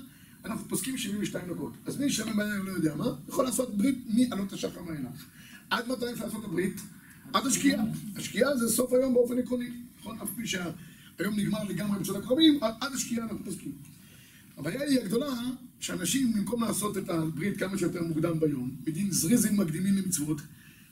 [0.44, 1.72] אנחנו פוסקים 72 דקות.
[1.86, 5.26] אז מי שממהר לא יודע מה, יכול לעשות ברית מעלות השחר ואילך.
[5.70, 6.80] עד מתי אפשר לעשות את הברית?
[7.36, 7.84] עד השקיעה.
[8.16, 9.68] השקיעה זה סוף היום באופן עקרוני.
[10.00, 10.18] נכון?
[10.22, 13.72] אף פי שהיום נגמר לגמרי בשעות הקרובים, עד השקיעה אנחנו פוסקים.
[14.56, 15.34] הבעיה היא הגדולה,
[15.80, 20.40] שאנשים במקום לעשות את הברית כמה שיותר מוקדם ביום, בדין זריזים מקדימים למצוות,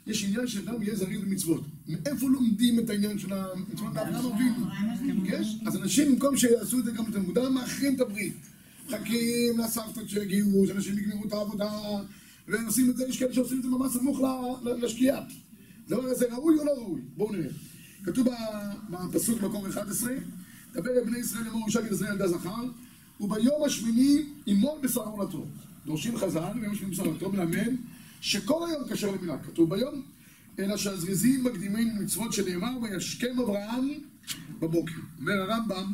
[0.07, 1.65] יש עניין שאדם יהיה זריז במצוות.
[1.89, 3.97] מאיפה לומדים את העניין של המצוות?
[3.97, 4.67] אברהם אבינו.
[5.25, 5.57] יש?
[5.67, 8.35] אז אנשים במקום שיעשו את זה גם יותר מוקדם, מאחרים את הברית.
[8.87, 11.71] מחכים לסבתות שיגיעו, שאנשים יגמרו את העבודה,
[12.49, 14.21] ועושים את זה, יש כאלה שעושים את זה ממש סמוך
[14.65, 15.21] לשקיעה.
[15.87, 17.01] הדבר הזה ראוי או לא ראוי?
[17.17, 17.51] בואו נראה.
[18.05, 18.29] כתוב
[18.91, 20.13] בפסוק מקום 11,
[20.73, 22.65] דבר אל בני ישראל לאמור אישה גזרי ילדה זכר,
[23.21, 25.47] וביום השמיני ימול בשר עולתו.
[25.87, 27.73] דורשים חז"ל, ביום השמיני בשר עולתו מלמד
[28.21, 30.03] שכל היום כשר למילה, כתוב ביום,
[30.59, 33.89] אלא שהזריזים מקדימים מצוות שנאמר וישכם אברהם
[34.61, 35.01] בבוקר.
[35.21, 35.93] אומר הרמב"ם,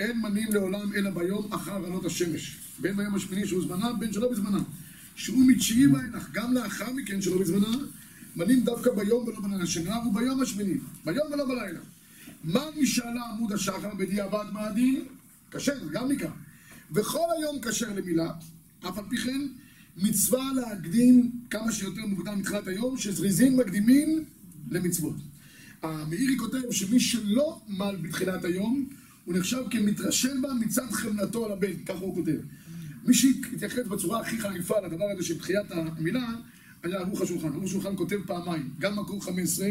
[0.00, 2.56] אין מנים לעולם אלא ביום אחר עלות השמש.
[2.78, 4.62] בין ביום השמיני שהוא זמנה, בין שלא בזמנה.
[5.14, 7.76] שהוא מתשיעי ואילך, גם לאחר מכן שלא בזמנה,
[8.36, 11.80] מנים דווקא ביום ולא בלילה, שנאמר ביום השמיני, ביום ולא בלילה.
[12.44, 15.04] מה משאלה עמוד השחר בדיעבד מה הדין?
[15.50, 16.30] כשר, גם מכאן.
[16.92, 18.32] וכל היום כשר למילה,
[18.88, 19.46] אף על פי כן,
[19.96, 24.24] מצווה להקדים כמה שיותר מוקדם מתחילת היום, שזריזים מקדימים
[24.70, 25.16] למצוות.
[25.82, 28.88] המאירי כותב שמי שלא מל בתחילת היום,
[29.24, 32.38] הוא נחשב כמתרשם בה מצד חמלתו על הבן, ככה הוא כותב.
[33.04, 36.34] מי שהתייחס בצורה הכי חריפה לדבר הזה של תחיית המילה,
[36.84, 37.48] היה ערוך השולחן.
[37.48, 39.68] ערוך השולחן כותב פעמיים, גם מקור 15,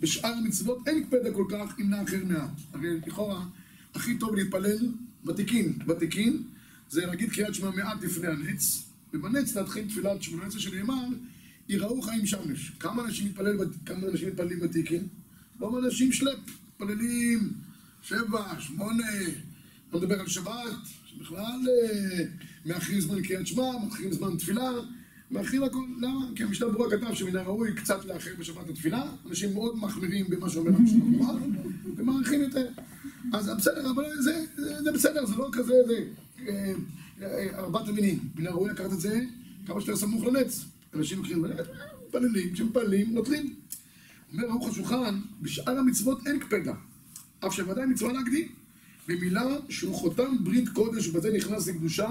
[0.00, 2.50] בשאר המצוות אין הקפדה כל כך אם אחר מעט.
[2.72, 3.46] הרי לכאורה,
[3.94, 4.92] הכי טוב להתפלל
[5.26, 5.78] ותיקין.
[5.88, 6.42] ותיקין
[6.88, 11.04] זה להגיד קריאת שמע מעט לפני הנץ, ובנץ להתחיל תפילת שמונה עשרה שנאמר,
[11.68, 12.72] יראו חיים שמש.
[12.80, 15.08] כמה אנשים מתפלל, כמה אנשים מתפללים ותיקין?
[15.60, 16.38] רוב אנשים שלפ,
[16.68, 17.52] מתפללים
[18.02, 19.12] שבע, שמונה,
[19.92, 22.24] לא מדבר על שבת, שבכלל אה,
[22.66, 24.70] מאחרים זמן קריאת שמע, מאחרים זמן תפילה,
[25.30, 26.26] מאחרים הכל, למה?
[26.36, 30.70] כי המשנה ברורה כתב שמן הראוי קצת לאחר בשבת התפילה, אנשים מאוד מחמירים במה שאומר
[30.76, 31.34] המשנה ברורה,
[31.96, 32.68] ומעריכים יותר.
[33.32, 36.04] אז בסדר, אבל זה, זה, זה בסדר, זה לא כזה, זה
[36.48, 36.72] אה,
[37.22, 38.18] אה, ארבעת המינים.
[38.36, 39.20] מן הראוי לקחת את זה
[39.66, 40.64] כמה שיותר סמוך לנץ.
[40.94, 41.44] אנשים לוקחים,
[42.06, 43.54] מתפללים, כשמתפללים, נוטלים.
[44.32, 46.74] אומר ערוך השולחן, בשאר המצוות אין קפדה,
[47.46, 48.48] אף שוודאי מצווה להקדים.
[49.08, 52.08] במילה שהוא חותם ברית קודש ובזה נכנס לקדושה,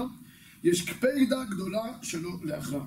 [0.66, 2.86] יש קפידה גדולה שלא לאחרה.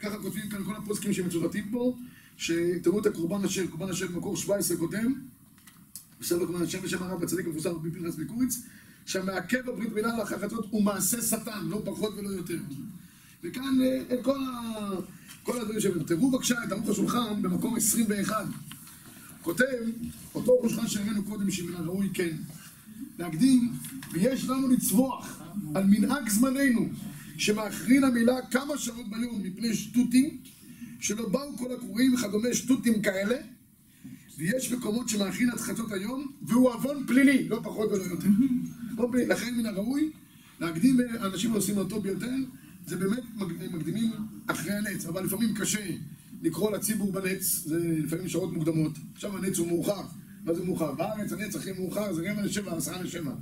[0.00, 1.96] ככה כותבים כאן כל הפוסקים שמצוטטים פה,
[2.36, 5.14] שתראו את הקורבן אשר, קורבן אשר במקור 17 קודם,
[6.20, 8.62] בסדר קורבן אשר בשם הרב הצדיק המפורסם רבי פנחס בקוריץ,
[9.06, 12.58] שהמעכב הברית מילה לאחר חצות הוא מעשה שטן, לא פחות ולא יותר.
[13.44, 14.90] וכאן אה, כל, ה...
[15.42, 16.04] כל הדברים שלנו.
[16.04, 18.46] תראו בבקשה את ערוך השולחן במקום 21.
[19.42, 19.64] כותב,
[20.34, 22.36] אותו ערוך השולחן שהראינו קודם, שמן הראוי כן,
[23.18, 23.72] להקדים,
[24.12, 25.42] ויש לנו לצווח
[25.74, 26.88] על מנהג זמננו,
[27.38, 30.38] שמאחרין המילה כמה שעות ביום מפני שטותים,
[31.00, 33.36] שלא באו כל הקרואים וכדומה שטותים כאלה,
[34.38, 38.28] ויש מקומות שמאחרין עד חצות היום, והוא עוון פלילי, לא פחות ולא יותר.
[39.32, 40.10] לכן מן הראוי
[40.60, 42.30] להקדים אנשים העושים הטוב ביותר,
[42.86, 43.22] זה באמת
[43.72, 44.10] מקדימים
[44.46, 45.90] אחרי הנץ, אבל לפעמים קשה
[46.42, 48.92] לקרוא לציבור בנץ, זה לפעמים שעות מוקדמות.
[49.14, 50.02] עכשיו הנץ הוא מאוחר,
[50.46, 50.92] מה זה מאוחר?
[50.92, 53.32] בארץ הנץ הכי מאוחר זה רבע לשבע, עשרה לשבע.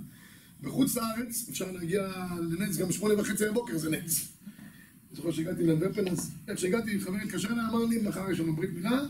[0.62, 2.12] בחוץ לארץ אפשר להגיע
[2.50, 4.28] לנץ גם שמונה וחצי בבוקר, זה נץ.
[4.46, 8.56] אני זוכר שהגעתי לאנדרפן, אז איך שהגעתי, חבר התקשר אליי, אמר לי, מחר יש לנו
[8.56, 9.02] ברית מילה,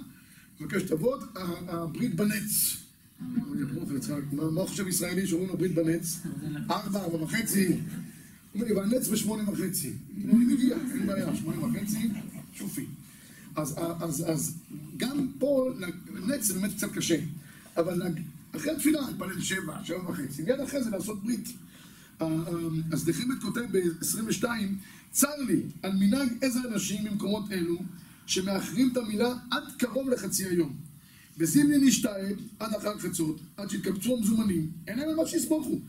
[0.61, 2.76] מבקש תבוא, הברית בנץ.
[4.33, 6.20] מה חושב ישראלי שאומרים לו ברית בנץ?
[6.70, 7.66] ארבע, ארבע וחצי.
[7.68, 7.76] הוא
[8.54, 9.92] אומר לי, והנץ בשמונה וחצי.
[10.24, 12.09] אני מגיע, אין בעיה, שמונה וחצי,
[12.54, 12.87] שופי.
[13.57, 14.59] אז
[14.96, 15.70] גם פה,
[16.26, 17.16] נץ זה באמת קצת קשה.
[17.77, 18.03] אבל
[18.57, 21.49] אחרי התפילה, להתפלל שבע, שבע וחצי, מיד אחרי זה לעשות ברית.
[22.93, 24.45] אז נחמת כותב ב-22,
[25.11, 27.79] צר לי על מנהג איזה אנשים ממקומות אלו
[28.27, 30.77] שמאחרים את המילה עד קרוב לחצי היום.
[31.39, 35.81] וזימני נשתעל עד אחר חצות, עד שיתקבצו המזומנים, אין להם מה שיסמוכו.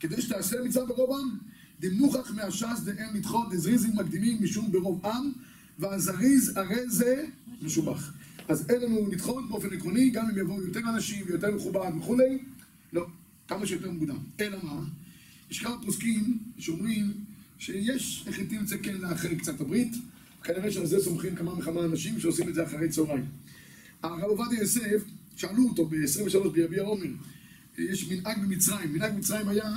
[0.00, 1.38] כדי שתעשה מצווה ברוב עם,
[1.80, 5.32] דמוכח מהש"ס דאין לדחות דזריזים מקדימים משום ברוב עם,
[5.78, 7.24] והזריז הרי זה
[7.62, 8.12] משובח.
[8.48, 12.38] אז אין לנו לדחות באופן עקרוני, גם אם יבואו יותר אנשים ויותר מכובד וכולי,
[12.92, 13.06] לא,
[13.48, 14.18] כמה שיותר מוקדם.
[14.40, 14.84] אלא מה?
[15.50, 17.12] יש כמה פוסקים שאומרים
[17.58, 19.92] שיש החליטים את זה כן לאחר קצת הברית,
[20.42, 23.24] כנראה שעל זה סומכים כמה וכמה אנשים שעושים את זה אחרי צהריים.
[24.02, 25.04] הרב עובדיה יוסף,
[25.36, 27.10] שאלו אותו ב-23 ביביע עומר,
[27.78, 29.74] יש מנהג במצרים, מנהג במצרים היה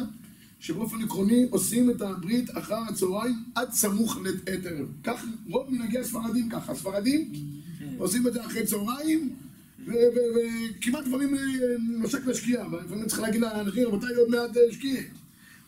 [0.59, 4.87] שבאופן עקרוני עושים את הברית אחר הצהריים עד סמוך לעת ערב.
[5.03, 7.31] כך רוב מנהגי הספרדים ככה, הספרדים
[7.97, 9.35] עושים את זה אחרי צהריים,
[9.85, 11.35] וכמעט דברים
[11.79, 15.03] נושק לשקיעה, ולפעמים צריך להגיד לאנשים, רבותיי, עוד מעט שקיעה.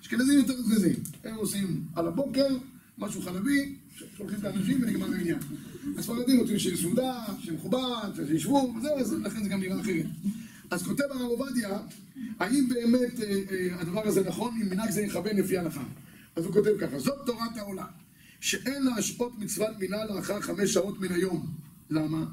[0.01, 2.47] אשכנזים יותר זריזים, הם עושים על הבוקר,
[2.97, 3.75] משהו חלבי,
[4.17, 5.39] שולחים את האנשים ונגמר העניין.
[5.97, 10.05] הספרדים רוצים שיהיה סעודה, שיהיה מכובד, שישבו, וזהו, לכן זה גם נראה אחרת.
[10.71, 11.77] אז כותב הרב עובדיה,
[12.39, 15.83] האם באמת אה, אה, הדבר הזה נכון, אם מנהג זה יכוון לפי ההלכה.
[16.35, 17.85] אז הוא כותב ככה, זאת תורת העולם,
[18.39, 21.47] שאין להשעות מצוות מילה לאחר חמש שעות מן היום.
[21.89, 22.25] למה?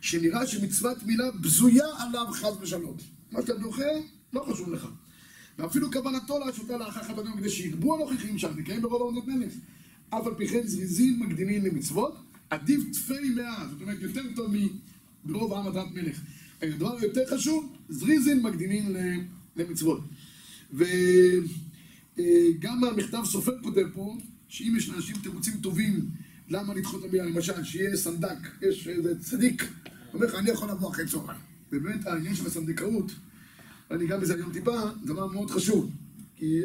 [0.00, 2.96] שנראה שמצוות מילה בזויה עליו חס ושלום.
[3.32, 3.82] מה שאתה דוחה,
[4.32, 4.88] לא חשוב לך.
[5.58, 9.52] ואפילו כוונתו להשותה לאחר חתנו כדי שירבו הנוכחים שם, נקראים ברוב עבודות מלך.
[10.10, 12.16] אף על פי כן זריזים מקדימים למצוות,
[12.50, 14.54] עדיף תפי מאה, זאת אומרת יותר טוב
[15.24, 16.20] מברוב עם הדרת מלך.
[16.62, 18.96] הדבר היותר חשוב, זריזים מקדימים
[19.56, 20.00] למצוות.
[20.72, 20.84] וגם
[22.84, 24.16] המכתב סופר כותב פה,
[24.48, 26.08] שאם יש לאנשים תירוצים טובים
[26.48, 29.64] למה לדחות המילה, למשל, שיהיה סנדק, יש איזה צדיק,
[30.14, 31.40] אומר לך, אני יכול לבוא אחרי צהריים.
[31.72, 33.12] ובאמת העניין של הסנדקאות,
[33.90, 35.90] ואני אגע בזה היום טיפה, דבר מאוד חשוב.
[36.36, 36.60] כי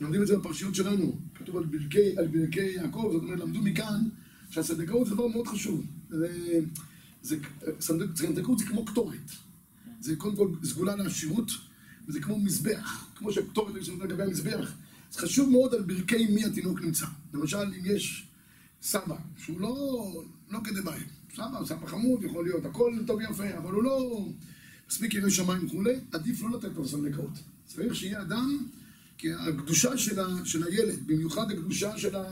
[0.00, 4.08] לומדים את זה בפרשיות שלנו, כתוב על ברכי, על ברכי יעקב, זאת אומרת, למדו מכאן
[4.50, 5.86] שהסנדקאות זה דבר מאוד חשוב.
[7.22, 7.36] זה,
[7.80, 9.30] סנדקאות זה כמו קטורת.
[10.00, 11.50] זה קודם כל סגולה לעשירות,
[12.08, 14.72] וזה כמו מזבח, כמו שהקטורת יש לנו לגבי המזבח.
[15.12, 17.06] זה חשוב מאוד על ברכי מי התינוק נמצא.
[17.34, 18.26] למשל, אם יש
[18.82, 21.04] סבא, שהוא לא, לא כדי בעיה.
[21.34, 24.26] סבא, סבא חמוד, יכול להיות, הכל טוב ויפה, אבל הוא לא
[24.88, 27.38] מספיק ירא שמיים וכולי, עדיף לא לתת לו סנדקאות.
[27.66, 28.66] צריך שיהיה אדם,
[29.18, 32.24] כי הקדושה של, ה, של הילד, במיוחד הקדושה של, ה,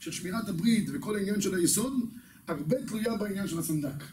[0.00, 1.92] של שמירת הברית וכל העניין של היסוד,
[2.46, 4.04] הרבה תלויה בעניין של הסנדק.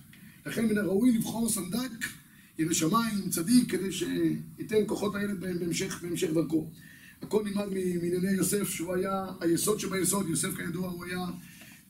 [0.45, 2.05] לכן מן הראוי לבחור סנדק,
[2.59, 6.67] ירא שמיים, צדיק, כדי שייתן כוחות הילד בהמשך, בהמשך דרכו.
[7.21, 11.25] הכל נלמד מענייני יוסף, שהוא היה היסוד שביסוד, יוסף כידוע הוא היה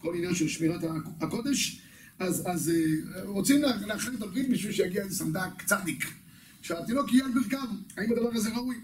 [0.01, 0.81] כל עניין של שמירת
[1.21, 1.81] הקודש,
[2.19, 6.05] אז, אז אה, רוצים לאחר את הברית בשביל שיגיע איזה סנדק צדיק,
[6.61, 8.75] שהתינוק יהיה על ברכיו, האם הדבר הזה ראוי?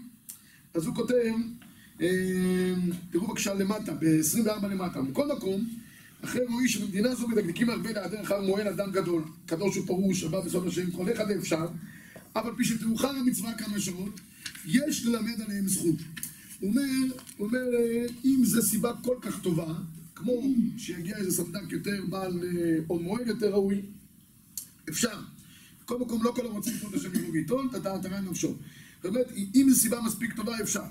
[0.74, 1.32] אז הוא כותב
[2.00, 2.74] אה,
[3.10, 5.02] תראו בבקשה למטה, ב-24 למטה.
[5.02, 5.68] מכל מקום,
[6.24, 10.66] אחרי רואי שבמדינה זו מדקדקים הרבה להיעדר אחר מועל אדם גדול, קדוש ופרוש, הבא בסוד
[10.66, 11.66] השם, כל אחד אפשר,
[12.36, 14.20] אבל פי שתאוחר המצווה כמה שעות,
[14.66, 15.96] יש ללמד עליהם זכות.
[16.60, 17.64] הוא אומר, הוא אומר,
[18.24, 19.74] אם זו סיבה כל כך טובה,
[20.14, 20.32] כמו
[20.76, 23.82] שיגיע איזה סנדק יותר בעל, אה, או מועל יותר ראוי,
[24.88, 25.20] אפשר.
[25.84, 28.48] בכל מקום לא כל הרוצים לקרוא את השם יבוא וייטול, את הדעת הרע נפשו.
[28.48, 30.84] זאת אומרת, אם זו סיבה מספיק טובה, אפשר.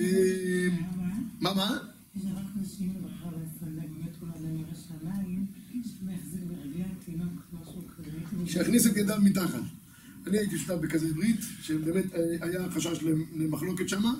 [0.00, 0.68] אה,
[1.40, 1.78] מה, מה?
[8.46, 9.62] שיכניס את ידיו מתחת.
[10.26, 12.98] אני הייתי שותף בכזה ברית, שבאמת אה, היה חשש
[13.36, 14.14] למחלוקת שמה,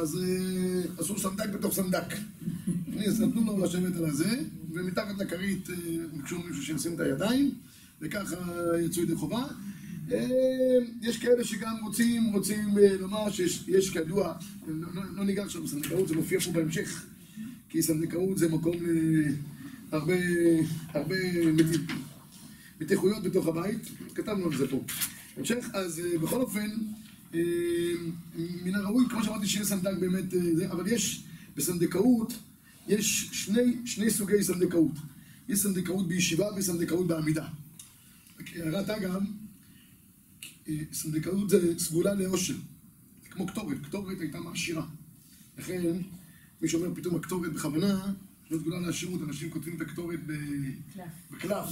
[0.00, 2.14] אז אה, עשו סנדק בתוך סנדק.
[3.06, 4.38] אז נתנו לו לשבת על הזה,
[4.72, 5.74] ומתחת לכרית אה,
[6.16, 7.54] ביקשו מישהו שישים את הידיים,
[8.00, 8.36] וככה
[8.84, 9.44] יצאו ידי חובה.
[10.12, 10.26] אה,
[11.02, 12.68] יש כאלה שגם רוצים, רוצים
[13.00, 14.34] לומר שיש יש כידוע,
[14.68, 17.04] לא, לא, לא ניגע עכשיו בסנדקאות, זה מופיע פה בהמשך,
[17.68, 18.76] כי סנדקאות זה מקום
[19.92, 20.14] להרבה
[20.94, 21.16] הרבה
[21.52, 21.80] מת-
[22.80, 24.84] מתיחויות בתוך הבית, כתבנו על זה פה.
[25.36, 26.70] המשך, אז בכל אופן,
[28.64, 31.24] מן הראוי, כמו שאמרתי, שיהיה סנדק באמת, אה, זה, אבל יש
[31.56, 32.32] בסנדקאות,
[32.88, 34.92] יש שני, שני סוגי סנדקאות.
[35.48, 37.48] יש סנדקאות בישיבה וסנדקאות בעמידה.
[38.54, 39.22] הערת אגב,
[40.68, 42.54] אה, סנדקאות זה סגולה לאושר.
[43.22, 44.86] זה כמו קטורת, קטורת הייתה מעשירה.
[45.58, 45.82] לכן,
[46.62, 48.12] מי שאומר פתאום הקטורת בכוונה,
[48.50, 50.20] זו סגולה לעשירות, אנשים כותבים את הקטורת.
[51.30, 51.68] בקלף.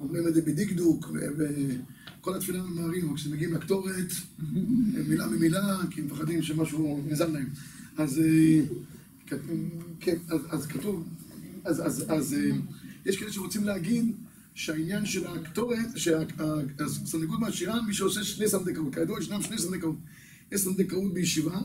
[0.00, 4.12] אומרים את זה בדקדוק, וכל התפילה ממהרים, אבל כשמגיעים לקטורת,
[5.08, 7.48] מילה במילה, כי הם מפחדים שמשהו נזל להם.
[7.98, 8.60] אז, אה,
[10.00, 10.16] כן,
[10.50, 11.08] אז, כתוב,
[11.64, 12.56] אז, אה,
[13.06, 14.12] יש כאלה שרוצים להגיד
[14.54, 19.96] שהעניין של הקטורת, שהסנדקות מעשירה, מי שעושה שני סנדקאות, כידוע ישנם שני סנדקאות.
[20.52, 21.60] יש סנדקאות בישיבה,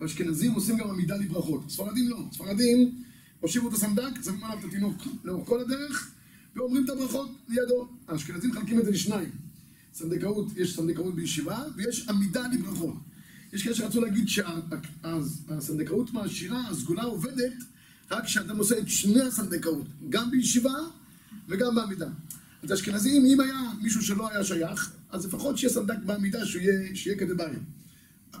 [0.00, 1.70] ואשכנזים עושים גם עמידה לברכות.
[1.70, 3.02] ספרדים לא, ספרדים
[3.40, 6.10] הושיבו את הסנדק, שמים עליו את התינוק לאורך כל הדרך,
[6.56, 7.88] ואומרים את הברכות לידו.
[8.08, 9.30] האשכנזים מחלקים את זה לשניים.
[9.94, 12.94] סנדקאות, יש סנדקאות בישיבה, ויש עמידה לברכות.
[13.52, 17.52] יש כאלה שרצו להגיד שהסנדקאות מעשירה, הסגולה עובדת
[18.10, 20.74] רק כשאדם עושה את שני הסנדקאות, גם בישיבה
[21.48, 22.08] וגם בעמידה.
[22.62, 27.18] אז אשכנזים, אם היה מישהו שלא היה שייך, אז לפחות שיהיה סנדק בעמידה, שיהיה, שיהיה
[27.18, 27.58] כדבעיה.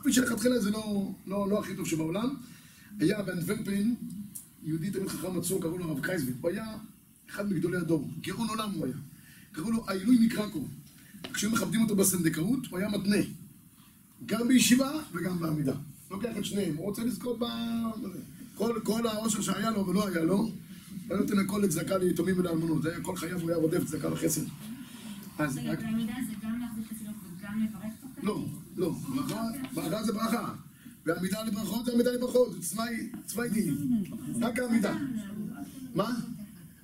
[0.02, 2.34] פי שלכתחילה זה לא, לא, לא הכי טוב שבעולם.
[3.00, 3.94] היה באנטוורפן,
[4.62, 6.34] יהודי תלמיד חכם עצום, קראו לו הרב קרייזווירט.
[6.40, 6.76] הוא היה
[7.30, 8.94] אחד מגדולי הדור, גאון עולם הוא היה.
[9.52, 10.68] קראו לו העילוי מקרקוב.
[11.32, 13.16] כשהיו מכבדים אותו בסנדקאות, הוא היה מתנה.
[14.26, 15.74] גם בישיבה וגם בעמידה.
[16.10, 17.44] לוקח את שניהם, הוא רוצה לזכות ב...
[18.54, 20.50] כל, כל העושר שהיה לו ולא היה לו,
[21.10, 22.82] היה נותן הכל לצדקה ליתומים ולאלמנות.
[22.82, 24.42] זה היה כל חייו, הוא היה רודף צדקה וחסד.
[25.38, 25.80] אז רגע, רק...
[25.80, 27.08] בעמידה זה גם להחזיק את
[27.40, 27.92] וגם לברך?
[28.22, 28.44] לא,
[28.76, 28.94] לא,
[29.74, 30.54] ברכה, זה ברכה.
[31.06, 32.76] ועמידה לברכות זה עמידה לברכות, זה
[33.26, 34.04] צווי דין.
[34.40, 34.94] רק העמידה.
[35.94, 36.10] מה?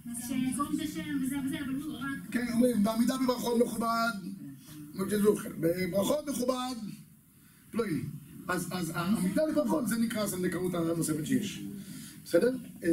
[0.05, 2.31] שקוראים את השם וזה וזה, אבל הוא רק...
[2.31, 4.13] כן, אומרים, בעמידה בברכות מכובד,
[5.61, 6.75] בברכות מכובד,
[7.75, 8.03] יהיה.
[8.49, 11.63] אז, העמידה לברכות זה נקרא הסנדקאות הנוספת שיש.
[12.25, 12.57] בסדר?
[12.85, 12.91] אה,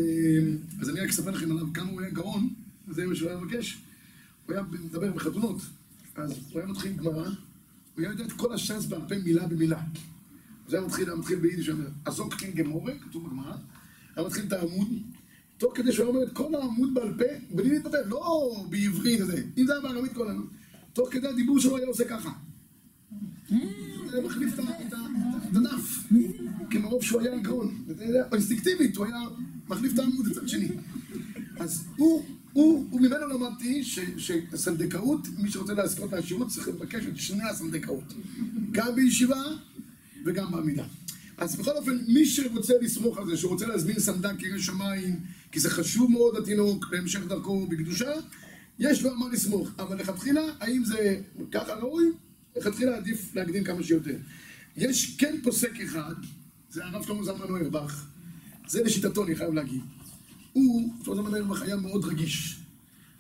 [0.81, 2.49] אז אני רק אספר לכם עליו כמה הוא היה גאון,
[2.87, 3.81] זה מה שהוא היה מבקש.
[4.45, 5.61] הוא היה מדבר בחתונות,
[6.15, 7.33] אז הוא היה מתחיל גמרא, הוא
[7.97, 9.81] היה יודע את כל הש"ס בעל פה מילה במילה.
[10.67, 13.55] זה היה מתחיל, היה מתחיל ביידיש, הוא אומר, אזוק קין גמורה, כתוב בגמרא,
[14.15, 14.87] היה מתחיל את העמוד,
[15.59, 19.65] תוך כדי שהוא אומר את כל העמוד בעל פה, בלי להתבטא, לא בעברית וזה, אם
[19.65, 20.47] זה היה בארמית כל העמוד,
[20.93, 22.31] תוך כדי הדיבור שלו היה עושה ככה.
[23.49, 24.93] היה מחליף את את
[25.51, 26.11] את הדף,
[26.69, 27.85] כמרוב שהוא היה גאון,
[28.33, 29.19] אינסטינקטיבית, הוא היה
[29.67, 30.67] מחליף את העמוד לצד שני.
[31.59, 33.83] אז הוא, הוא, הוא ממנו למדתי
[34.17, 38.13] שסנדקאות, מי שרוצה לזכות לעשירות צריך לבקש את שני הסנדקאות,
[38.71, 39.43] גם בישיבה
[40.25, 40.85] וגם בעמידה.
[41.37, 45.19] אז בכל אופן, מי שרוצה לסמוך על זה, שרוצה להזמין סנדק ירא שמיים,
[45.51, 48.11] כי זה חשוב מאוד התינוק להמשך דרכו בקדושה,
[48.79, 49.69] יש לו על מה לסמוך.
[49.79, 52.05] אבל לכתחילה, האם זה ככה ראוי?
[52.57, 54.17] לכתחילה עדיף להקדים כמה שיותר.
[54.77, 56.15] יש כן פוסק אחד,
[56.69, 58.05] זה הרב שלמה זלמן אוירבך,
[58.67, 59.81] זה לשיטתו אני חייב להגיד.
[60.53, 62.59] הוא, שלמה זלמן אוירבך היה מאוד רגיש.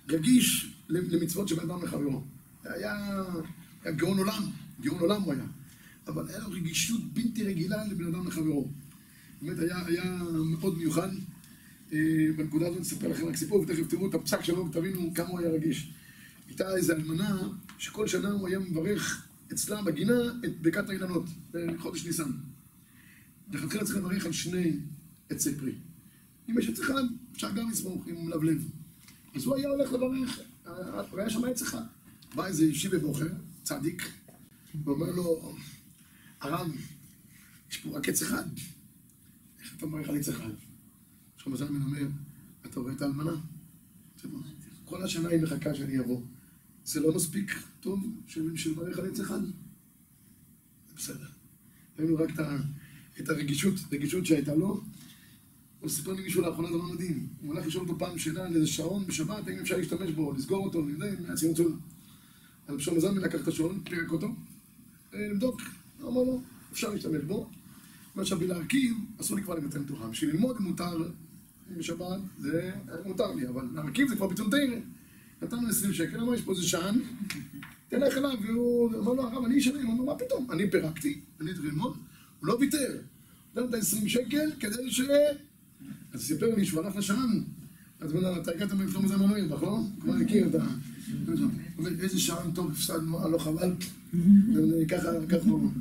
[0.09, 2.21] רגיש למצוות שבין אדם לחברו.
[2.63, 3.23] היה,
[3.83, 4.43] היה גאון עולם,
[4.81, 5.45] גאון עולם הוא היה.
[6.07, 8.67] אבל היה לו רגישות בלתי רגילה לבן אדם לחברו.
[9.41, 10.23] באמת היה, היה
[10.61, 11.09] מאוד מיוחד.
[11.93, 11.97] אה,
[12.37, 15.49] בנקודה הזאת נספר לכם רק סיפור, ותכף תראו את הפסק שלו ותבינו כמה הוא היה
[15.49, 15.91] רגיש.
[16.47, 22.31] הייתה איזו אלמנה שכל שנה הוא היה מברך אצלה בגינה את ברכת האילנות, בחודש ניסן.
[23.51, 24.79] לכתחילה צריך לברך על שני
[25.29, 25.75] עצי פרי.
[26.49, 28.69] אם יש עץ אחד, אפשר גם לסמוך עם לבלב.
[29.35, 31.83] אז הוא היה הולך לברך, אה, והיה שם עץ אחד.
[32.35, 33.27] בא איזה אישי בבוחר,
[33.63, 34.09] צדיק,
[34.83, 35.55] ואומר לו,
[36.41, 36.71] הרב,
[37.71, 38.43] יש פה רק עץ אחד.
[39.77, 40.68] אתה מברך על עץ אחד.
[41.39, 42.07] עכשיו זלמן אומר,
[42.65, 43.31] אתה רואה את האלמנה?
[44.85, 46.21] כל השנה היא מחכה שאני אבוא.
[46.85, 47.99] זה לא מספיק טוב
[48.55, 49.39] שנברך על עץ אחד?
[50.97, 51.27] בסדר.
[51.99, 52.29] ראינו רק
[53.19, 54.83] את, הרגישות, רגישות שהייתה לו.
[55.79, 57.27] הוא סיפר לי מישהו לאחרונה דבר מדהים.
[57.41, 60.65] הוא הלך לשאול אותו פעם שאלה על איזה שעון בשבת, האם אפשר להשתמש בו, לסגור
[60.65, 61.71] אותו, יודע, מהציונות שלו.
[62.67, 64.35] אז שלמה זלמן לקח את השעון, פירק אותו,
[65.13, 65.61] אה, לבדוק.
[66.01, 67.49] הוא אמר לו, אפשר להשתמש בו.
[68.15, 70.07] מה עכשיו, להרכיב, אסור לי כבר לבטל תורה.
[70.07, 71.11] בשביל ללמוד מותר
[71.77, 72.71] בשבת, זה
[73.05, 74.79] מותר לי, אבל להרכיב זה כבר ביטול תרא.
[75.41, 76.99] נתנו 20 שקל, אמר, יש פה איזה שען,
[77.87, 80.51] תלך אליו, והוא אמר לו, הרב, אני אשלם, אמר, מה פתאום?
[80.51, 81.97] אני פירקתי, אני התחיל ללמוד,
[82.39, 82.97] הוא לא ויתר.
[83.55, 85.01] נתן את ה-20 שקל כדי ש...
[86.13, 87.43] אז סיפר לי שהוא הלך לשען.
[87.99, 89.91] אז הוא אומר, אתה הגעת מלפני מזה מנוי, נכון?
[90.01, 90.65] כבר מכיר את ה...
[91.99, 93.71] איזה שען טוב, הפסד, מה, לא חבל?
[94.91, 95.71] ככה, ככה הוא...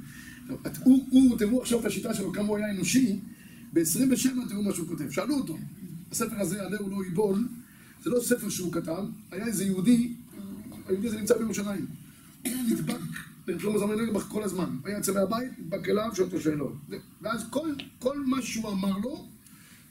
[1.11, 3.21] הוא, תראו עכשיו את השיטה שלו, כמה הוא היה אנושי,
[3.73, 5.11] ב-27 תראו מה שהוא כותב.
[5.11, 5.59] שאלו אותו,
[6.13, 7.49] הספר הזה, עלה הוא לא ייבול,
[8.03, 10.13] זה לא ספר שהוא כתב, היה איזה יהודי,
[10.87, 11.87] היהודי הזה נמצא בירושלים.
[12.43, 13.01] הוא נדבק
[13.47, 14.77] לרשום זמן נגבך כל הזמן.
[14.85, 16.75] היה יוצא מהבית, נדבק אליו, שואל אותו שאלות.
[17.23, 19.29] ואז כל, כל מה שהוא אמר לו,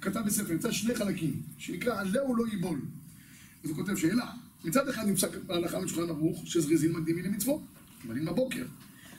[0.01, 2.79] כתב בספר, יצא שני חלקים, שנקרא עלה הוא לא ייבול.
[3.63, 4.31] אז הוא כותב שאלה,
[4.63, 7.61] מצד אחד נפסק בהלכה משולחן ערוך, שזריזים מקדימים למצוות,
[8.05, 8.65] מבלים בבוקר.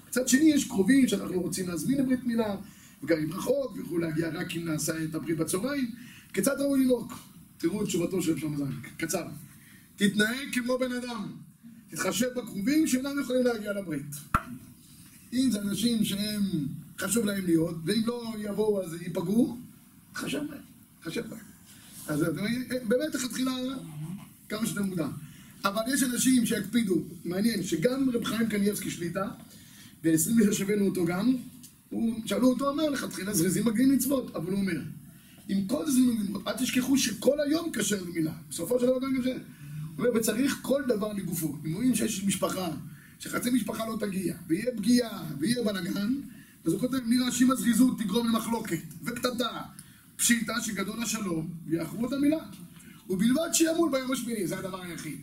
[0.09, 2.57] מצד שני יש קרובים שאנחנו רוצים להזמין לברית מילה,
[3.03, 5.91] עם ברכות, ויוכלו להגיע רק אם נעשה את הברית בצהריים.
[6.33, 7.13] כיצד ראוי לנהוג?
[7.59, 9.27] תראו את תשובתו של שלמה זלמן, קצר.
[9.97, 11.33] תתנהג כמו בן אדם.
[11.91, 14.15] תתחשב בקרובים שאינם יכולים להגיע לברית.
[15.33, 16.43] אם זה אנשים שהם,
[16.99, 19.59] חשוב להם להיות, ואם לא יבואו אז ייפגעו,
[20.13, 20.61] תחשב בהם,
[21.01, 21.45] תחשב בהם.
[22.09, 22.25] אז
[22.89, 23.53] באמת לכתחילה
[24.49, 25.11] כמה שיותר מוקדם.
[25.65, 29.29] אבל יש אנשים שיקפידו, מעניין, שגם רב חיים קניאבסקי שליטה,
[30.05, 31.37] ב-26 הבאנו אותו גם,
[32.27, 34.81] שאלו אותו, אמר לכתחילה זריזים מגיעים מצוות, אבל הוא אומר,
[35.49, 36.01] עם כל זה,
[36.47, 39.31] אל תשכחו שכל היום כשר למילה, בסופו של דבר גם כשר.
[39.31, 41.57] הוא אומר, וצריך כל דבר לגופו.
[41.67, 42.69] אם רואים שיש משפחה,
[43.19, 46.15] שחצי משפחה לא תגיע, ויהיה פגיעה, ויהיה בלאגן,
[46.65, 49.61] אז הוא כותב, נראה שאם הזריזות תגרום למחלוקת, וקטטה,
[50.17, 52.39] פשיטה שגדול השלום, ויאחרו את המילה.
[53.11, 55.19] ובלבד שימול ביום השמיני, זה הדבר היחיד.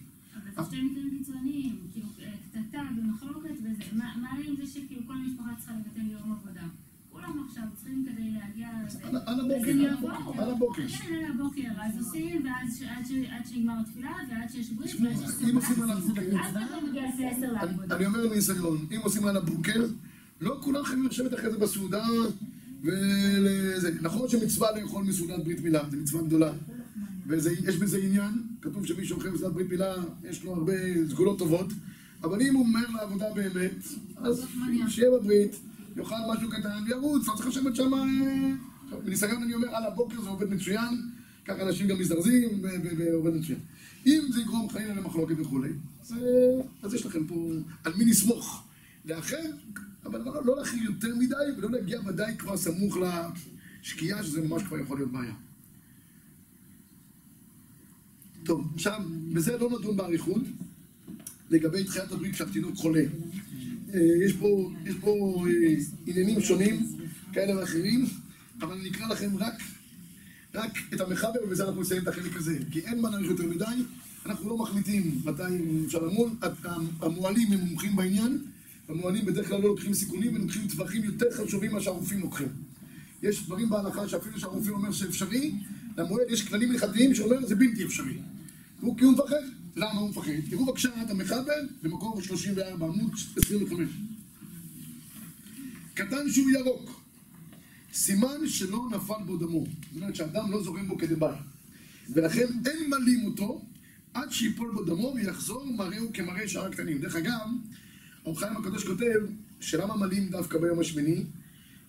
[0.56, 2.08] אבל זה שתי מקרים קיצוניים, כאילו
[2.52, 3.45] קטטה ומחלוקת
[3.76, 6.62] וזה, מה מה עם זה שכאילו כל המשפחה צריכה לבטל יום עבודה?
[7.12, 8.70] כולם עכשיו צריכים כדי להגיע...
[9.04, 10.10] על- על הבוקר, אז על.
[10.12, 10.88] הבוקר, על הבוקר.
[10.88, 12.84] כן, על הבוקר, אז עושים, ואז
[13.30, 15.94] עד שנגמר התפילה, ועד שיש ברית, ועד שיש אם עושים סעודה.
[15.94, 17.04] על הבוקר, אף אחד לא מגיע
[17.52, 17.96] לעבודה.
[17.96, 19.86] אני אומר מניסיון, אם עושים על הבוקר,
[20.42, 22.06] לא כולם חייבים לשבת אחרי זה בסעודה
[22.82, 23.92] ולזה.
[24.02, 26.52] נכון שמצווה לאכול מסעודת ברית מילה, זו מצווה גדולה.
[27.28, 29.94] ויש בזה עניין, כתוב שמי שאוכל מסעודת ברית מילה,
[30.30, 30.74] יש לו הרבה
[31.10, 31.68] סגולות טובות,
[32.24, 33.84] אבל אם הוא ממהר לעבודה באמת,
[34.18, 34.46] אז
[34.88, 35.56] שיהיה בברית,
[35.96, 37.94] יאכל משהו קטן וירוץ, לא צריך לשבת שם...
[37.94, 38.52] אה,
[38.84, 41.10] עכשיו, מניסיון אני אומר, על הבוקר זה עובד מצוין,
[41.46, 42.64] ככה אנשים גם מזדרזים
[42.98, 43.60] ועובד מצוין.
[44.06, 45.70] אם זה יגרום חלילה למחלוקת וכולי,
[46.84, 47.50] אז, יש לכם פה
[47.84, 48.64] על מי לסמוך.
[49.06, 49.52] לאחר,
[50.06, 54.80] אבל לא, לא להכין יותר מדי, ולא להגיע ודאי כבר סמוך לשקיעה, שזה ממש כבר
[54.80, 55.34] יכול להיות בעיה.
[58.44, 59.02] טוב, עכשיו,
[59.34, 60.42] בזה לא נדון באריכות,
[61.50, 63.04] לגבי תחיית הברית כשהתינוק חולה.
[63.94, 66.86] אה, יש פה, יש פה אה, עניינים שונים,
[67.34, 68.06] כאלה ואחרים,
[68.62, 69.54] אבל אני אקרא לכם רק,
[70.54, 72.58] רק את המחבר, ובזה אנחנו נסיים את החלק הזה.
[72.72, 73.66] כי אין מה להאריך יותר מדי,
[74.26, 75.44] אנחנו לא מחליטים מתי
[75.86, 76.30] אפשר למול,
[77.02, 78.38] המוהלים הם מומחים בעניין,
[78.90, 82.48] המוהלים בדרך כלל לא לוקחים סיכונים, ולוקחים טווחים יותר חשובים ממה שהרופאים לוקחים.
[83.24, 85.52] יש דברים בהלכה שאפילו שהרופא אומר שאפשרי,
[85.98, 88.18] למועד יש כללים הלכתיים שאומר זה בלתי אפשרי.
[88.82, 89.42] הוא כי הוא מפחד.
[89.76, 90.32] למה הוא מפחד?
[90.50, 93.90] תראו בבקשה את המחבר במקור 34, עמוד 25.
[95.94, 97.02] קטן שהוא ירוק,
[97.94, 99.66] סימן שלא נפל בו דמו.
[99.66, 101.36] זאת אומרת שהדם לא זורם בו כדבעי.
[102.14, 103.62] ולכן אין מלים אותו
[104.14, 107.02] עד שיפול בו דמו ויחזור מראהו כמראה שאר הקטנים.
[107.02, 107.50] דרך אגב,
[108.26, 109.20] אור חיים הקדוש כותב
[109.60, 111.24] שלמה מלים דווקא ביום השמיני?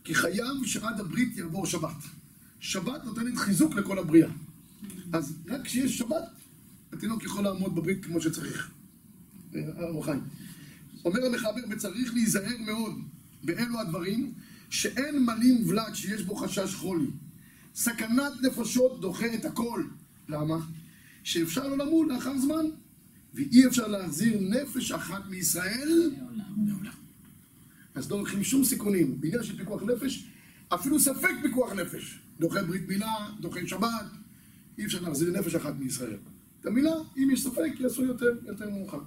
[0.05, 1.97] כי חייב שעד הברית יעבור שבת.
[2.61, 4.29] שבת נותנת חיזוק לכל הבריאה.
[5.13, 6.25] אז רק כשיש שבת,
[6.93, 8.71] התינוק יכול לעמוד בברית כמו שצריך.
[9.79, 10.21] אור חיים.
[11.05, 12.93] אומר המחבר, וצריך להיזהר מאוד
[13.45, 14.33] באלו הדברים,
[14.71, 17.07] שאין מלין ולד שיש בו חשש חולי.
[17.75, 19.83] סכנת נפשות דוחה את הכל.
[20.29, 20.57] למה?
[21.23, 22.65] שאפשר לו למול לאחר זמן,
[23.35, 26.13] ואי אפשר להחזיר נפש אחת מישראל
[26.67, 26.93] לעולם.
[27.95, 29.21] אז לא לוקחים שום סיכונים.
[29.21, 30.27] בעניין של פיקוח נפש,
[30.69, 32.21] אפילו ספק פיקוח נפש.
[32.39, 34.07] דוחה ברית מילה, דוחה שבת,
[34.79, 36.19] אי אפשר להחזיר נפש אחת מישראל.
[36.67, 38.99] המילה, אם יש ספק, יעשו יותר, יותר מאוחר.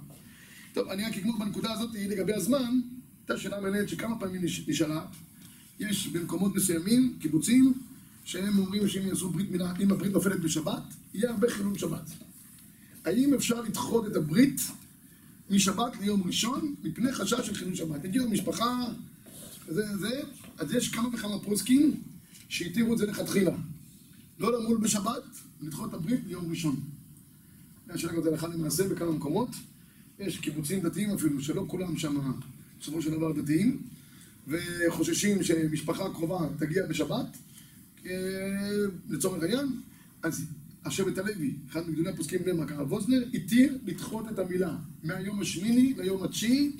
[0.72, 2.80] טוב, אני רק אגמור בנקודה הזאת לגבי הזמן,
[3.20, 5.06] הייתה שאלה מעניינת שכמה פעמים נש- נשאלה.
[5.80, 7.72] יש במקומות מסוימים, קיבוצים,
[8.24, 10.82] שהם אומרים שאם יעשו ברית מילה, אם הברית נופלת בשבת,
[11.14, 12.10] יהיה הרבה חילול שבת.
[13.04, 14.60] האם אפשר לדחות את הברית
[15.50, 18.04] משבת ליום ראשון, מפני חשש של חילול שבת?
[18.04, 18.84] הגיעו משפחה,
[19.68, 20.20] זה, זה,
[20.58, 22.02] אז יש כמה וכמה פוסקים
[22.48, 23.52] שהתירו את זה לכתחילה.
[24.38, 25.22] לא למול בשבת,
[25.60, 26.76] לדחות את הברית ליום ראשון.
[27.94, 29.48] יש רק את זה הלכה למעשה בכמה מקומות.
[30.18, 32.32] יש קיבוצים דתיים אפילו, שלא כולם שם
[32.80, 33.82] בסופו של דבר דתיים,
[34.48, 37.26] וחוששים שמשפחה קרובה תגיע בשבת,
[38.06, 38.12] אה,
[39.10, 39.66] לצורך העניין,
[40.22, 40.44] אז
[40.84, 46.22] השבט הלוי, אחד מגדולי הפוסקים בני הרב ווזנר, התיר לדחות את המילה מהיום השמיני ליום
[46.22, 46.72] התשיעי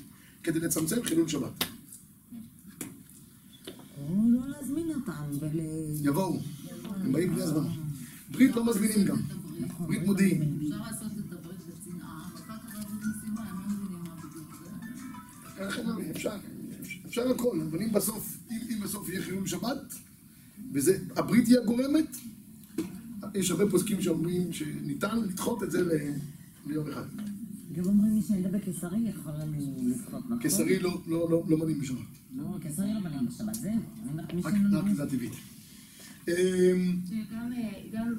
[0.43, 1.65] כדי לצמצם חילול שבת.
[5.55, 6.11] לא.
[6.11, 6.41] יבואו,
[6.85, 7.67] הם באים בלי הזמן.
[8.31, 9.17] ברית לא מזמינים גם,
[9.79, 10.59] ברית מודיעין.
[10.63, 15.65] אפשר לעשות את הברית לצנעה, ואחר כך לעשות משימה, הם לא מבינים מה בדיוק זה.
[15.65, 16.37] איך אומרים, אפשר,
[17.07, 19.95] אפשר הכל, אבל אם בסוף, אם, אם בסוף יהיה חילול שבת,
[20.73, 22.17] וזה, הברית היא הגורמת,
[23.35, 25.99] יש הרבה פוסקים שאומרים שניתן לדחות את זה
[26.67, 27.05] ליום אחד.
[27.73, 30.39] גם אומרים מי שנדע בקיסרי יכול לנו לדחות, נכון?
[30.39, 31.99] קיסרי לא, לא, לא, לא מנים בשבת,
[32.37, 33.73] לא, קיסרי לא בנים בשבת, זהו.
[33.73, 34.79] אני אומרת, מי רק שנדע...
[34.79, 35.33] רק זה הטבעית.
[36.29, 36.35] אמ,
[37.09, 38.15] שגם אה, גם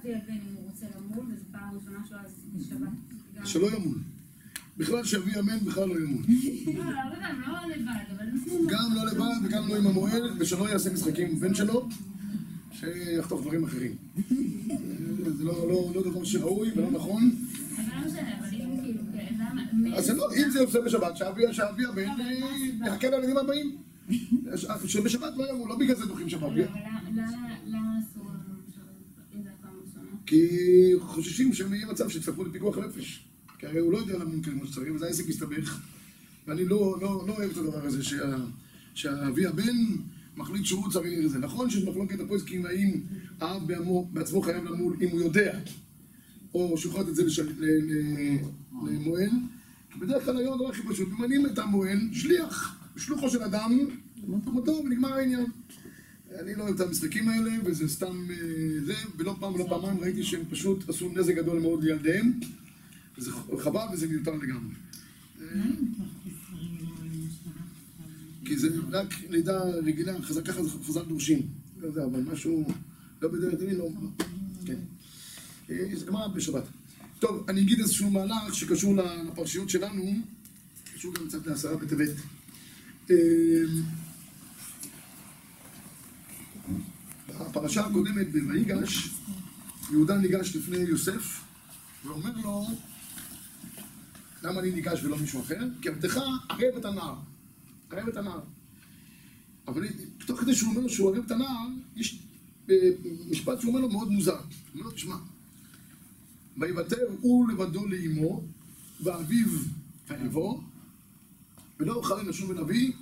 [0.00, 3.46] אבי הבן, אם הוא רוצה למול, וזו פעם ראשונה שלו אז בשבת.
[3.48, 4.02] שלא ימון.
[4.78, 6.22] בכלל שאבי אמן בכלל לא ימון.
[6.76, 6.92] לא, לא
[8.46, 8.68] לו.
[8.68, 11.88] גם לא לבד וגם לא עם המוהל, ושלא יעשה משחקים עם בן שלו,
[12.72, 13.94] שיחתוך דברים אחרים.
[15.36, 17.30] זה לא, לא, לא דבר שראוי ולא נכון.
[17.76, 18.10] לא
[18.82, 19.92] כאילו, כן.
[19.94, 21.42] אז זה לא, אם זה יוצא בשבת, שאבי
[21.88, 22.06] הבן
[22.86, 23.76] יחכה לילדים הבאים.
[24.86, 26.42] שבשבת לא יבואו, לא בגלל זה דוחים שבת.
[26.42, 27.22] לא, אבל
[27.66, 27.79] למה-
[30.30, 33.24] כי חוששים שהם יהיה מצב שיצטרכו לפיקוח נפש.
[33.58, 35.80] כי הרי הוא לא יודע למון כמו שצריך, וזה העסק מסתבך.
[36.46, 38.36] ואני לא, לא, לא אוהב את הדבר הזה, שה,
[38.94, 39.76] שהאבי הבן
[40.36, 41.38] מחליט שהוא צריך את זה.
[41.38, 43.00] נכון שיש מחלוקת הפוסקים האם
[43.40, 45.58] האב בעמו, בעצמו חייב למול אם הוא יודע,
[46.54, 48.36] או שוחט את זה לשל, ל, ל,
[48.86, 49.30] למוהל.
[50.00, 53.78] בדרך כלל היום הדבר הכי פשוט, ממנים את המוהל שליח, שלוחו של אדם,
[54.26, 55.46] מותו ונגמר העניין.
[56.38, 58.36] אני לא אוהב את המשחקים האלה, וזה סתם אה,
[58.84, 62.40] זה, ולא פעם ולא פעמיים ראיתי שהם פשוט עשו נזק גדול מאוד לילדיהם,
[63.18, 64.74] וזה חבל וזה מיותר לגמרי.
[65.38, 65.74] בשבת?
[68.44, 71.42] כי זה רק לידה רגילה, חזק ככה זה חז"ל דורשים.
[71.80, 72.64] לא יודע, אבל משהו,
[73.22, 73.88] לא בדרך דין, לא...
[74.66, 74.78] כן.
[75.70, 76.64] אה, זה גמרא בשבת.
[77.18, 80.14] טוב, אני אגיד איזשהו מהלך שקשור לפרשיות שלנו,
[80.94, 82.08] קשור גם קצת לעשרה בטבת.
[83.10, 83.16] אה,
[87.40, 89.10] הפרשה הקודמת ב"ויגש",
[89.90, 91.44] יהודה ניגש לפני יוסף,
[92.04, 92.66] ואומר לו,
[94.42, 95.64] למה אני ניגש ולא מישהו אחר?
[95.82, 96.16] כי עבדך
[96.48, 97.14] ערב את הנער.
[97.90, 98.40] ערב את הנער.
[99.68, 99.86] אבל
[100.26, 101.66] תוך כדי שהוא אומר שהוא ערב את הנער,
[101.96, 102.22] יש
[102.70, 102.90] אה,
[103.30, 104.36] משפט שהוא אומר לו מאוד מוזר.
[104.36, 104.42] הוא
[104.74, 105.16] אומר לו, תשמע,
[106.58, 108.42] ויוותר הוא לבדו לאמו,
[109.02, 109.48] ואביו
[110.04, 110.60] תאבו,
[111.80, 112.92] ולא אוכל לשוב אל אבי,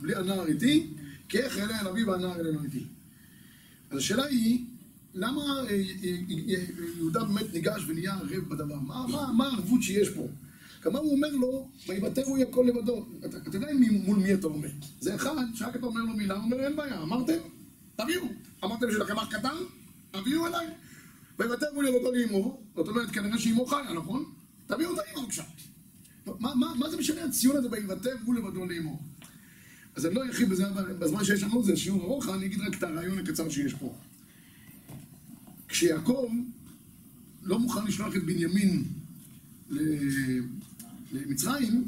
[0.00, 0.94] בלי הנער איתי,
[1.28, 2.84] כי איך אעלה אל אבי והנער אלינו איתי.
[3.94, 4.64] אז השאלה היא,
[5.14, 6.14] למה אה, אה,
[6.48, 6.64] אה,
[6.96, 8.80] יהודה באמת ניגש ונהיה ערב בדבר?
[8.80, 10.26] מה, מה, מה הערבות שיש פה?
[10.82, 13.06] כמה הוא אומר לו, ויוותר הוא הכל לבדו.
[13.24, 14.68] אתה, אתה יודע מול מי אתה אומר.
[15.00, 17.38] זה אחד, שרק אתה אומר לו מילה, הוא אומר, אין בעיה, אמרתם?
[17.96, 18.22] תביאו.
[18.64, 19.56] אמרתם שלכם אח קטן?
[20.10, 20.66] תביאו אליי.
[21.38, 24.24] ויוותר הוא לבדו לאמו, זאת אומרת, כנראה שאמו חיה, נכון?
[24.66, 25.42] תביאו את האמו בבקשה.
[26.26, 29.00] מה, מה, מה זה משנה הציון הזה, ויוותר הוא לבדו לאמו?
[29.96, 32.78] אז אני לא ארחיב בזה, אבל בזמן שיש לנו זה שיעור ארוך, אני אגיד רק
[32.78, 33.94] את הרעיון הקצר שיש פה.
[35.68, 36.28] כשיעקב
[37.42, 38.84] לא מוכן לשלוח את בנימין
[41.12, 41.86] למצרים,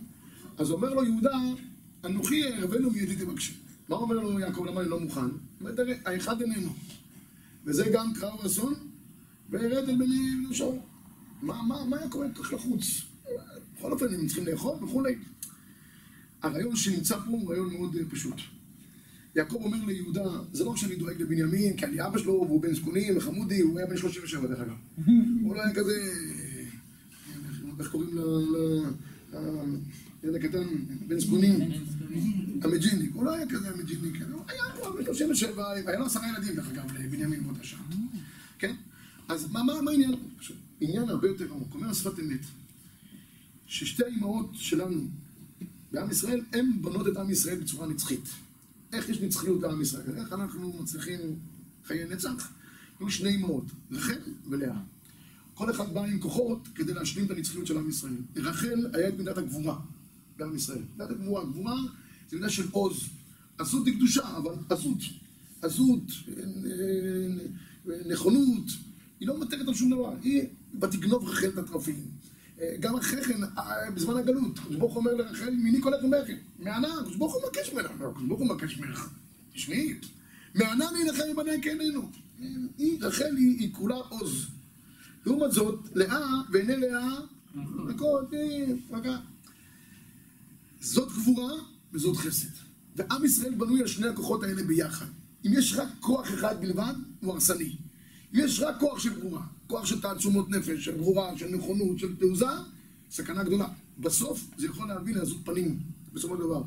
[0.58, 1.38] אז אומר לו יהודה,
[2.04, 3.54] אנוכי אערבנו מידי תבקשי.
[3.88, 5.20] מה אומר לו יעקב, למה אני לא מוכן?
[5.20, 5.30] הוא
[5.60, 6.74] אומר, תראה, האחד איננו.
[7.64, 8.74] וזה גם קרב אסון,
[9.50, 10.76] וירד אל בני שאול.
[11.42, 12.26] מה, מה, מה היה קורה?
[12.34, 13.02] כך לחוץ.
[13.78, 15.14] בכל אופן, הם צריכים לאכול וכולי.
[16.46, 18.34] הרעיון שנמצא פה הוא רעיון מאוד אה, פשוט.
[19.36, 23.16] יעקב אומר ליהודה, זה לא שאני דואג לבנימין, כי אני אבא שלו, והוא בן זקונים
[23.16, 24.76] וחמודי, הוא היה בן 37 דרך אגב.
[25.42, 26.64] הוא לא היה כזה, אה,
[27.80, 28.20] איך קוראים ל...
[30.24, 30.68] ילד הקטן,
[31.08, 31.60] בן זקונים,
[32.62, 36.54] המג'יניק, הוא לא היה כזה המג'יניק, הוא היה כבר בן 37, היה לו עשרה ילדים
[36.54, 37.80] דרך אגב לבנימין באותה שעה,
[38.58, 38.74] כן?
[39.28, 40.14] אז מה, העניין?
[40.80, 42.40] עניין הרבה יותר עמוק, אומר השפת אמת,
[43.66, 45.00] ששתי האימהות שלנו
[45.92, 48.28] בעם ישראל, הן בונות את עם ישראל בצורה נצחית.
[48.92, 50.16] איך יש נצחיות לעם ישראל?
[50.16, 51.20] איך אנחנו מצליחים
[51.84, 52.52] חיי נצח?
[53.00, 54.20] היו שני אימהות, רחל
[54.50, 54.76] ולאה.
[55.54, 58.16] כל אחד בא עם כוחות כדי להשלים את הנצחיות של עם ישראל.
[58.36, 59.78] רחל היה את מידת הגבורה
[60.36, 60.82] בעם ישראל.
[60.96, 61.76] מידת הגבורה, גבורה
[62.30, 63.08] זה מידה של עוז.
[63.58, 64.98] עזות היא קדושה, אבל עזות.
[65.62, 66.02] עזות,
[68.06, 68.64] נכונות,
[69.20, 70.42] היא לא מוותרת על שום דבר, היא
[70.80, 72.04] ותגנוב רחל את התרפים.
[72.60, 76.88] אה, גם אחרי כן, אה, בזמן הגלות, הקדוש ברוך אומר לרחל, מיני קולך ממך, מענה,
[77.00, 79.08] הקדוש ברוך הוא מבקש ממנה, הקדוש ברוך הוא מבקש ממך,
[79.52, 79.94] תשמעי,
[80.54, 82.10] מענה נלחם מבניה כעינינו.
[82.78, 84.46] היא, רחל היא, היא כולה עוז.
[85.26, 87.18] לעומת זאת, לאה ועיני לאה,
[87.90, 88.24] הכל,
[88.90, 89.16] מגע.
[90.80, 91.52] זאת גבורה
[91.92, 92.48] וזאת חסד.
[92.96, 95.06] ועם ישראל בנוי על שני הכוחות האלה ביחד.
[95.46, 97.76] אם יש רק כוח אחד בלבד, הוא הרסני.
[98.34, 102.16] אם יש רק כוח של גבורה, כוח של תעצומות נפש, של גבורה, של נכונות, של
[102.16, 102.46] תעוזה,
[103.10, 103.68] סכנה גדולה.
[103.98, 105.78] בסוף זה יכול להביא לעזות פנים,
[106.12, 106.62] בסופו של דבר.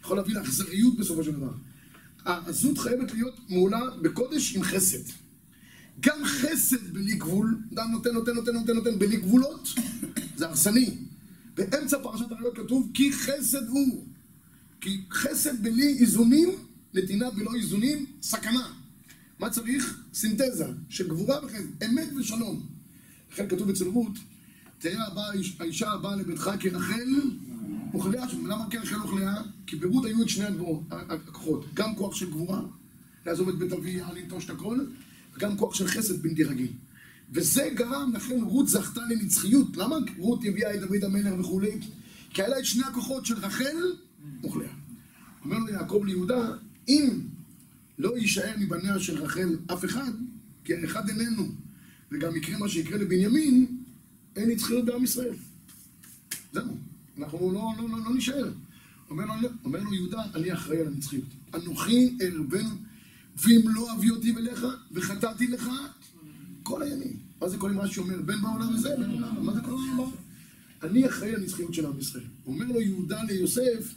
[0.00, 1.52] יכול להביא לאכזריות בסופו של דבר.
[2.24, 5.12] העזות חייבת להיות מעולה בקודש עם חסד.
[6.00, 9.68] גם חסד בלי גבול, אדם נותן, נותן, נותן, נותן, נותן, בלי גבולות,
[10.36, 10.96] זה הרסני.
[11.54, 14.06] באמצע פרשת הרגלות כתוב, כי חסד הוא.
[14.80, 16.48] כי חסד בלי איזונים,
[16.94, 18.72] נתינה בלא איזונים, סכנה.
[19.38, 20.02] מה צריך?
[20.14, 22.66] סינתזה של גבורה וחסד, אמת ושלום.
[23.32, 24.12] לכן כתוב אצל רות,
[24.78, 25.22] תראה הבא,
[25.60, 27.08] האישה הבאה לביתך כרחל
[27.94, 28.26] וכלאה.
[28.44, 29.42] למה כרחל וכלאה?
[29.66, 30.44] כי ברות היו את שני
[30.90, 32.60] הכוחות, גם כוח של גבורה,
[33.26, 34.78] לעזוב את בית אבי, לנטוש את הכל,
[35.36, 36.72] וגם כוח של חסד בלתי רגיל.
[37.32, 39.76] וזה גרם, לכן רות זכתה לנצחיות.
[39.76, 41.80] למה רות הביאה את דוד המלך וכולי?
[42.30, 43.76] כי היה לה את שני הכוחות של רחל
[44.44, 44.68] וכלאה.
[45.44, 46.50] אומר לו יעקב ליהודה,
[46.88, 47.20] אם
[47.98, 50.12] לא יישאר מבניה של רחל אף אחד,
[50.64, 51.48] כי האחד איננו,
[52.12, 53.66] וגם יקרה מה שיקרה לבנימין,
[54.36, 55.34] אין נצחיות בעם ישראל.
[56.52, 56.76] זהו,
[57.18, 58.52] אנחנו לא, לא, לא, לא נשאר.
[59.10, 61.24] אומר לו, אומר לו יהודה, אני אחראי על הנצחיות.
[61.54, 62.74] אנוכי ארבנו,
[63.36, 65.68] ואם לא אביא אותי אליך, וחטאתי לך,
[66.62, 67.16] כל הימים.
[67.40, 68.22] מה זה כל מה שאומר?
[68.22, 70.10] בן בעולם הזה, בן בעולם, מה זה כל העולם?
[70.82, 72.24] אני אחראי על הנצחיות של עם ישראל.
[72.46, 73.94] אומר לו יהודה ליוסף,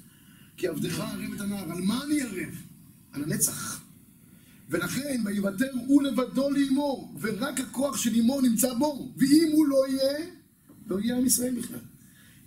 [0.58, 1.72] כי עבדך ערב את הנער.
[1.72, 2.56] על מה אני ערב?
[3.12, 3.81] על הנצח.
[4.72, 10.26] ולכן, ויוותר הוא לבדו לאמו, ורק הכוח של אמו נמצא בו, ואם הוא לא יהיה,
[10.88, 11.80] לא יהיה עם ישראל בכלל.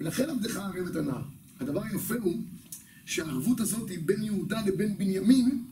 [0.00, 1.22] ולכן עבדך ערב את הנער.
[1.60, 2.42] הדבר היפה הוא
[3.04, 5.64] שהערבות הזאת היא בין יהודה לבין בנימין,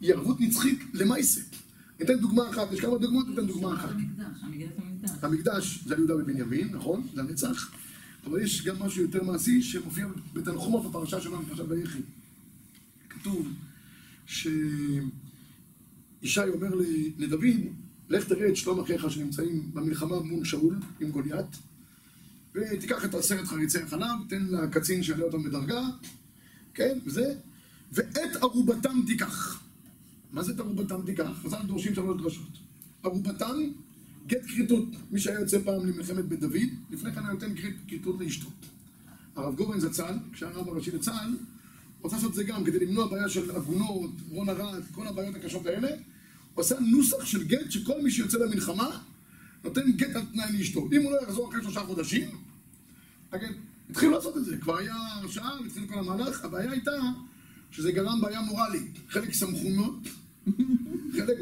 [0.00, 1.40] היא ערבות נצחית למעשה.
[2.00, 3.94] ניתן דוגמה אחת, יש כמה דוגמאות, ניתן דוגמה אחת.
[5.22, 7.06] המקדש זה על יהודה ובנימין, נכון?
[7.14, 7.70] זה הנצח.
[8.26, 12.00] אבל יש גם משהו יותר מעשי שמופיע בתנחומה בפרשה שלנו, בפרשת ויחי.
[13.08, 13.48] כתוב
[16.22, 16.68] שישי אומר
[17.18, 17.44] לדוד,
[18.08, 21.56] לך תראה את שלום אחיך שנמצאים במלחמה מול שאול עם גוליית,
[22.54, 25.80] ותיקח את עשרת חריצי החלב, תן לקצין שיעלה אותם בדרגה,
[26.74, 27.34] כן, וזה,
[27.92, 29.62] ואת ערובתם תיקח.
[30.32, 31.28] מה זה את ערובתם תיקח?
[31.42, 32.58] חז"ל דורשים שלוש דרשות.
[33.02, 33.56] ערובתם,
[34.26, 34.88] גט כריתות.
[35.10, 37.54] מי שהיה יוצא פעם למלחמת בית דוד, לפני כן היה נותן
[37.88, 38.48] כריתות לאשתו.
[39.36, 41.36] הרב גורן זצ"ל, כשהיה הרב הראשי לצה"ל,
[42.02, 45.66] רוצה לעשות את זה גם כדי למנוע בעיה של עגונות, רון ארד, כל הבעיות הקשות
[45.66, 45.88] האלה.
[46.54, 48.98] הוא עשה נוסח של גט שכל מי שיוצא למלחמה
[49.64, 50.88] נותן גט על תנאי לאשתו.
[50.92, 52.30] אם הוא לא יחזור אחרי שלושה חודשים,
[53.32, 53.54] הגט.
[53.90, 56.92] התחילו לעשות את זה, כבר היה הרשעה והתחיל כל המהלך, הבעיה הייתה
[57.70, 58.98] שזה גרם בעיה מורלית.
[59.08, 60.08] חלק שמחו מאוד,
[61.12, 61.38] חלק...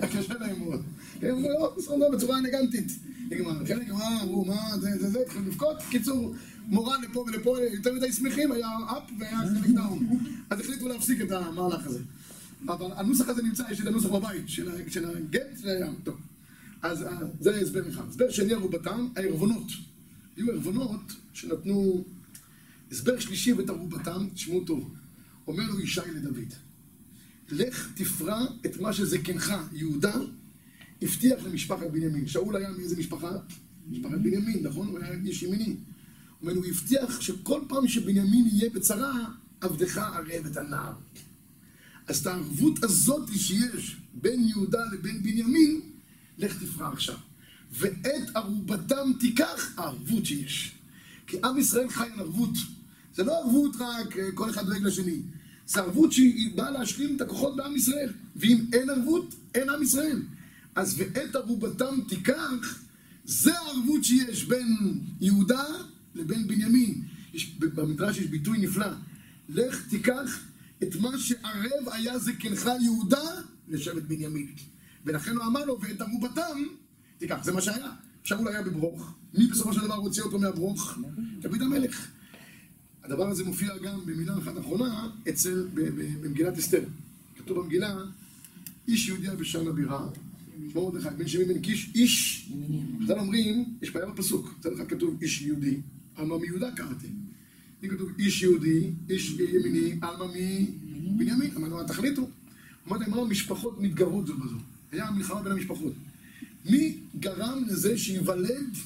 [0.12, 0.82] קשה להם מאוד.
[1.22, 2.92] הם אמרו, לא, בסדר, בצורה אלגנטית.
[3.30, 3.66] נגמר.
[3.66, 5.76] חלק אמרו, אמרו, מה, זה, זה, זה, התחילו לבכות.
[5.90, 6.34] קיצור,
[6.66, 10.08] מורל לפה ולפה, יותר מדי שמחים, היה אפ והיה חלק דאון.
[10.50, 12.00] אז החליטו להפסיק את המהלך הזה.
[12.68, 14.48] אבל הנוסח הזה נמצא, יש את הנוסח בבית,
[14.88, 16.16] של הגט, היה, טוב.
[16.82, 17.04] אז
[17.40, 18.08] זה הסבר אחד.
[18.08, 19.66] הסבר שני ערובתם, הערבונות.
[20.36, 22.04] היו ערבונות שנתנו...
[22.92, 24.94] הסבר שלישי בתרובתם, תשמעו טוב.
[25.46, 26.54] אומר לו ישי לדוד,
[27.50, 30.14] לך תפרע את מה שזקנך, יהודה,
[31.02, 32.26] הבטיח למשפחת בנימין.
[32.26, 33.30] שאול היה מאיזה משפחה?
[33.90, 34.88] משפחת בנימין, נכון?
[34.88, 35.64] הוא היה איש ימיני.
[35.64, 35.76] הוא
[36.40, 39.24] אומר, הוא הבטיח שכל פעם שבנימין יהיה בצרה,
[39.60, 40.92] עבדך ערב את הנער.
[42.06, 45.80] אז את הערבות הזאת שיש בין יהודה לבין בנימין,
[46.38, 47.16] לך תפרע עכשיו.
[47.72, 50.72] ואת ערובתם תיקח הערבות שיש.
[51.26, 52.54] כי עם ישראל חי על ערבות.
[53.14, 55.20] זה לא ערבות רק כל אחד דואג לשני.
[55.66, 58.12] זה ערבות שהיא באה להשלים את הכוחות בעם ישראל.
[58.36, 60.22] ואם אין ערבות, אין עם ישראל.
[60.76, 62.82] אז ואת ערובתם תיקח,
[63.24, 65.64] זה הערבות שיש בין יהודה
[66.14, 67.02] לבין בנימין.
[67.34, 68.86] יש, במדרש יש ביטוי נפלא.
[69.48, 70.40] לך תיקח
[70.82, 74.52] את מה שערב היה זקנך יהודה לשבט בנימין.
[75.04, 76.62] ולכן הוא אמר לו, ואת ערובתם
[77.18, 77.44] תיקח.
[77.44, 77.90] זה מה שהיה.
[78.24, 79.14] שאול היה בברוך.
[79.34, 80.98] מי בסופו של דבר הוציא אותו מהברוך?
[81.40, 82.08] דוד המלך.
[83.04, 86.84] הדבר הזה מופיע גם במילה אחת אחרונה אצל, במגילת אסתר.
[87.38, 87.96] כתוב במגילה,
[88.88, 90.06] איש יהודי בשער הבירה,
[90.74, 92.48] מרדכי, בן שמי בן קיש, איש,
[93.02, 95.80] חז"ל אומרים, יש בעיה בפסוק, מצד אחד כתוב איש יהודי,
[96.16, 97.06] עלמא מיהודה קראתי.
[97.84, 100.24] אם כתוב איש יהודי, איש ימיני, עלמא
[101.14, 102.28] מבנימין, אמרנו, תחליטו.
[102.88, 104.56] אמרתי להם, מה המשפחות מתגרות זו בזו?
[104.92, 105.92] היה מלחמה בין המשפחות.
[106.70, 108.76] מי גרם לזה שייוולד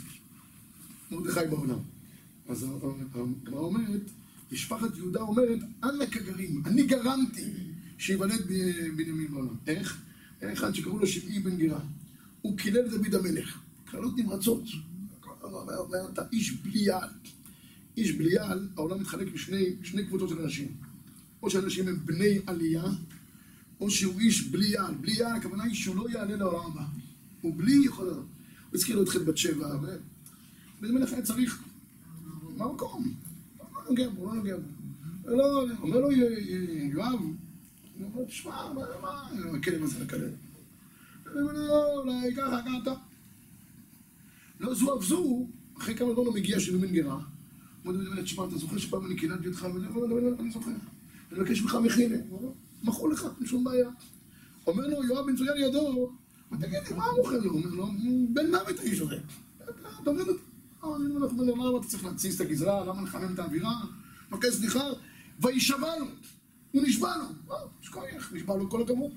[1.11, 1.79] מרדכי בעולם?
[2.49, 2.67] אז
[3.15, 4.01] הגמרא אומרת,
[4.53, 7.45] משפחת יהודה אומרת, אנא כגרים, אני גרמתי
[7.99, 8.47] שייוולד
[8.97, 9.55] בנימין בעולם.
[9.67, 10.03] איך?
[10.41, 11.81] היה אחד שקראו לו שמעי בן גירה.
[12.43, 13.61] הוא קילל דוד המלך.
[13.85, 14.63] קללות נמרצות.
[16.13, 17.09] אתה איש בליעל.
[17.97, 20.69] איש בליעל, העולם מתחלק לשני שני קבוצות של אנשים.
[21.43, 22.85] או שאנשים הם בני עלייה,
[23.81, 24.95] או שהוא איש בליעל.
[24.95, 26.85] בליעל, הכוונה היא שהוא לא יעלה לעולם הבא.
[27.41, 28.27] הוא בלי יכול לעלות.
[28.71, 29.87] הוא הזכיר לו את חטא בת שבע, ו...
[30.81, 31.63] בן המלך היה צריך...
[32.57, 33.15] מה המקום?
[33.59, 34.63] הוא לא נוגע בו, הוא לא נוגע בו.
[35.25, 36.13] לא, אומר לו
[36.93, 37.21] יואב,
[38.03, 40.31] הוא אומר, תשמע, מה, מה, הכלב הזה לכלב?
[41.33, 42.95] הוא אומר, לא, אולי ככה, ככה.
[44.61, 45.47] לא זו אף זו,
[45.79, 47.15] אחרי כמה זמן הוא מגיע של מין גרה.
[47.83, 49.67] הוא אומר לי, תשמע, אתה זוכר שפעם אני קיללתי אותך?
[49.75, 50.71] וזה, הוא אומר, אני זוכר.
[50.71, 52.17] אני מבקש ממך מכינה.
[52.85, 53.89] מכרו לך, אין שום בעיה.
[54.67, 56.13] אומר לו, יואב בן צויה לידו,
[56.61, 57.51] תגיד לי, מה הוא מוכר לו?
[57.51, 57.89] אומר לו,
[58.29, 59.19] בן מוות האיש הזה.
[60.03, 60.43] אתה מבין אותי?
[60.85, 62.85] אני למה אתה צריך להתסיס את הגזרה?
[62.85, 63.73] למה לחמם את האווירה?
[64.33, 64.85] מבקש סליחה,
[65.41, 65.93] וישבע.
[66.73, 67.25] הוא נשבע לו.
[67.55, 69.11] אה, יש כוח, נשבע לו כל הכבוד.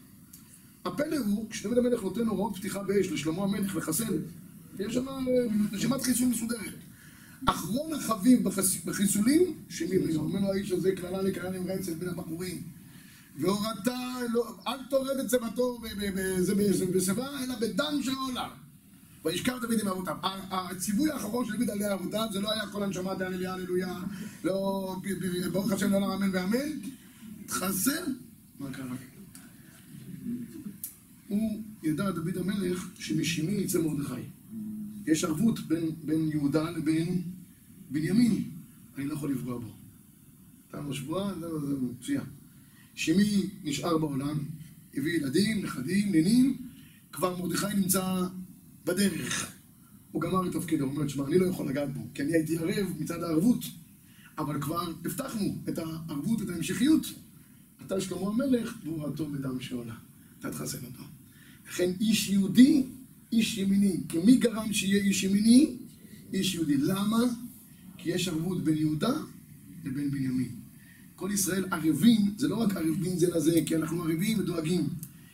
[0.86, 4.18] הפלא הוא, כשדוד המלך נותן הוראות פתיחה באש לשלמה המלך לחסל,
[4.80, 5.14] יש שם אה,
[5.72, 6.74] רשימת חיסול מסודרת.
[7.46, 12.62] אחרון החביב בחס- בחיסולים, שמי הוא אומר לו האיש הזה קללה לקללה נמרצת בין הבחורים.
[13.40, 13.98] והורתה,
[14.34, 15.82] לא, אל תורד את צבתו
[16.96, 18.50] בשיבה, אלא בדם של העולם.
[19.26, 20.16] וישכב דוד עם אבותיו.
[20.52, 23.96] הציווי האחרון של דוד על אבותיו זה לא היה כל הנשמה תהללויה הללויה,
[24.44, 24.96] לא
[25.52, 26.70] ברוך השם לעולם אמן ואמן.
[27.46, 28.04] התחסל,
[28.60, 28.96] מה קרה?
[31.28, 34.22] הוא ידע דוד המלך שמשמי יצא מרדכי.
[35.06, 37.22] יש ערבות בין, בין יהודה לבין
[37.92, 38.44] בנימין.
[38.98, 39.76] אני לא יכול לפגוע בו.
[40.72, 42.24] תם השבועה, זה, זה מצוין.
[42.96, 44.38] שמי נשאר בעולם,
[44.94, 46.58] הביא ילדים, נכדים, נינים,
[47.12, 48.28] כבר מרדכי נמצא
[48.86, 49.52] בדרך.
[50.12, 52.58] הוא גמר את תפקידו, הוא אומר, שמע, אני לא יכול לגעת בו, כי אני הייתי
[52.58, 53.64] ערב מצד הערבות,
[54.38, 57.06] אבל כבר הבטחנו את הערבות, את ההמשכיות.
[57.86, 59.94] אתה שלמה המלך, והורתו בדם שעולה.
[60.40, 61.04] אתה תחסן אותו.
[61.68, 62.84] לכן איש יהודי,
[63.32, 63.98] איש ימיני.
[64.10, 65.76] כי מי גרם שיהיה איש ימיני?
[66.34, 66.78] איש יהודי.
[66.78, 67.20] למה?
[67.98, 69.14] כי יש ערבות בין יהודה
[69.84, 70.52] לבין בנימין.
[71.16, 74.90] כל ישראל ערבים, זה לא רק ערבים זה לזה, כי אנחנו ערבים ודואגים.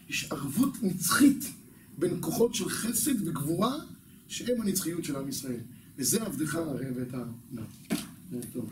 [0.09, 1.51] יש ערבות נצחית
[1.97, 3.75] בין כוחות של חסד וגבורה,
[4.27, 5.59] שהם הנצחיות של עם ישראל.
[5.97, 7.23] וזה עבדך ערב את ה...
[7.53, 7.63] לא.
[8.31, 8.69] זה טוב.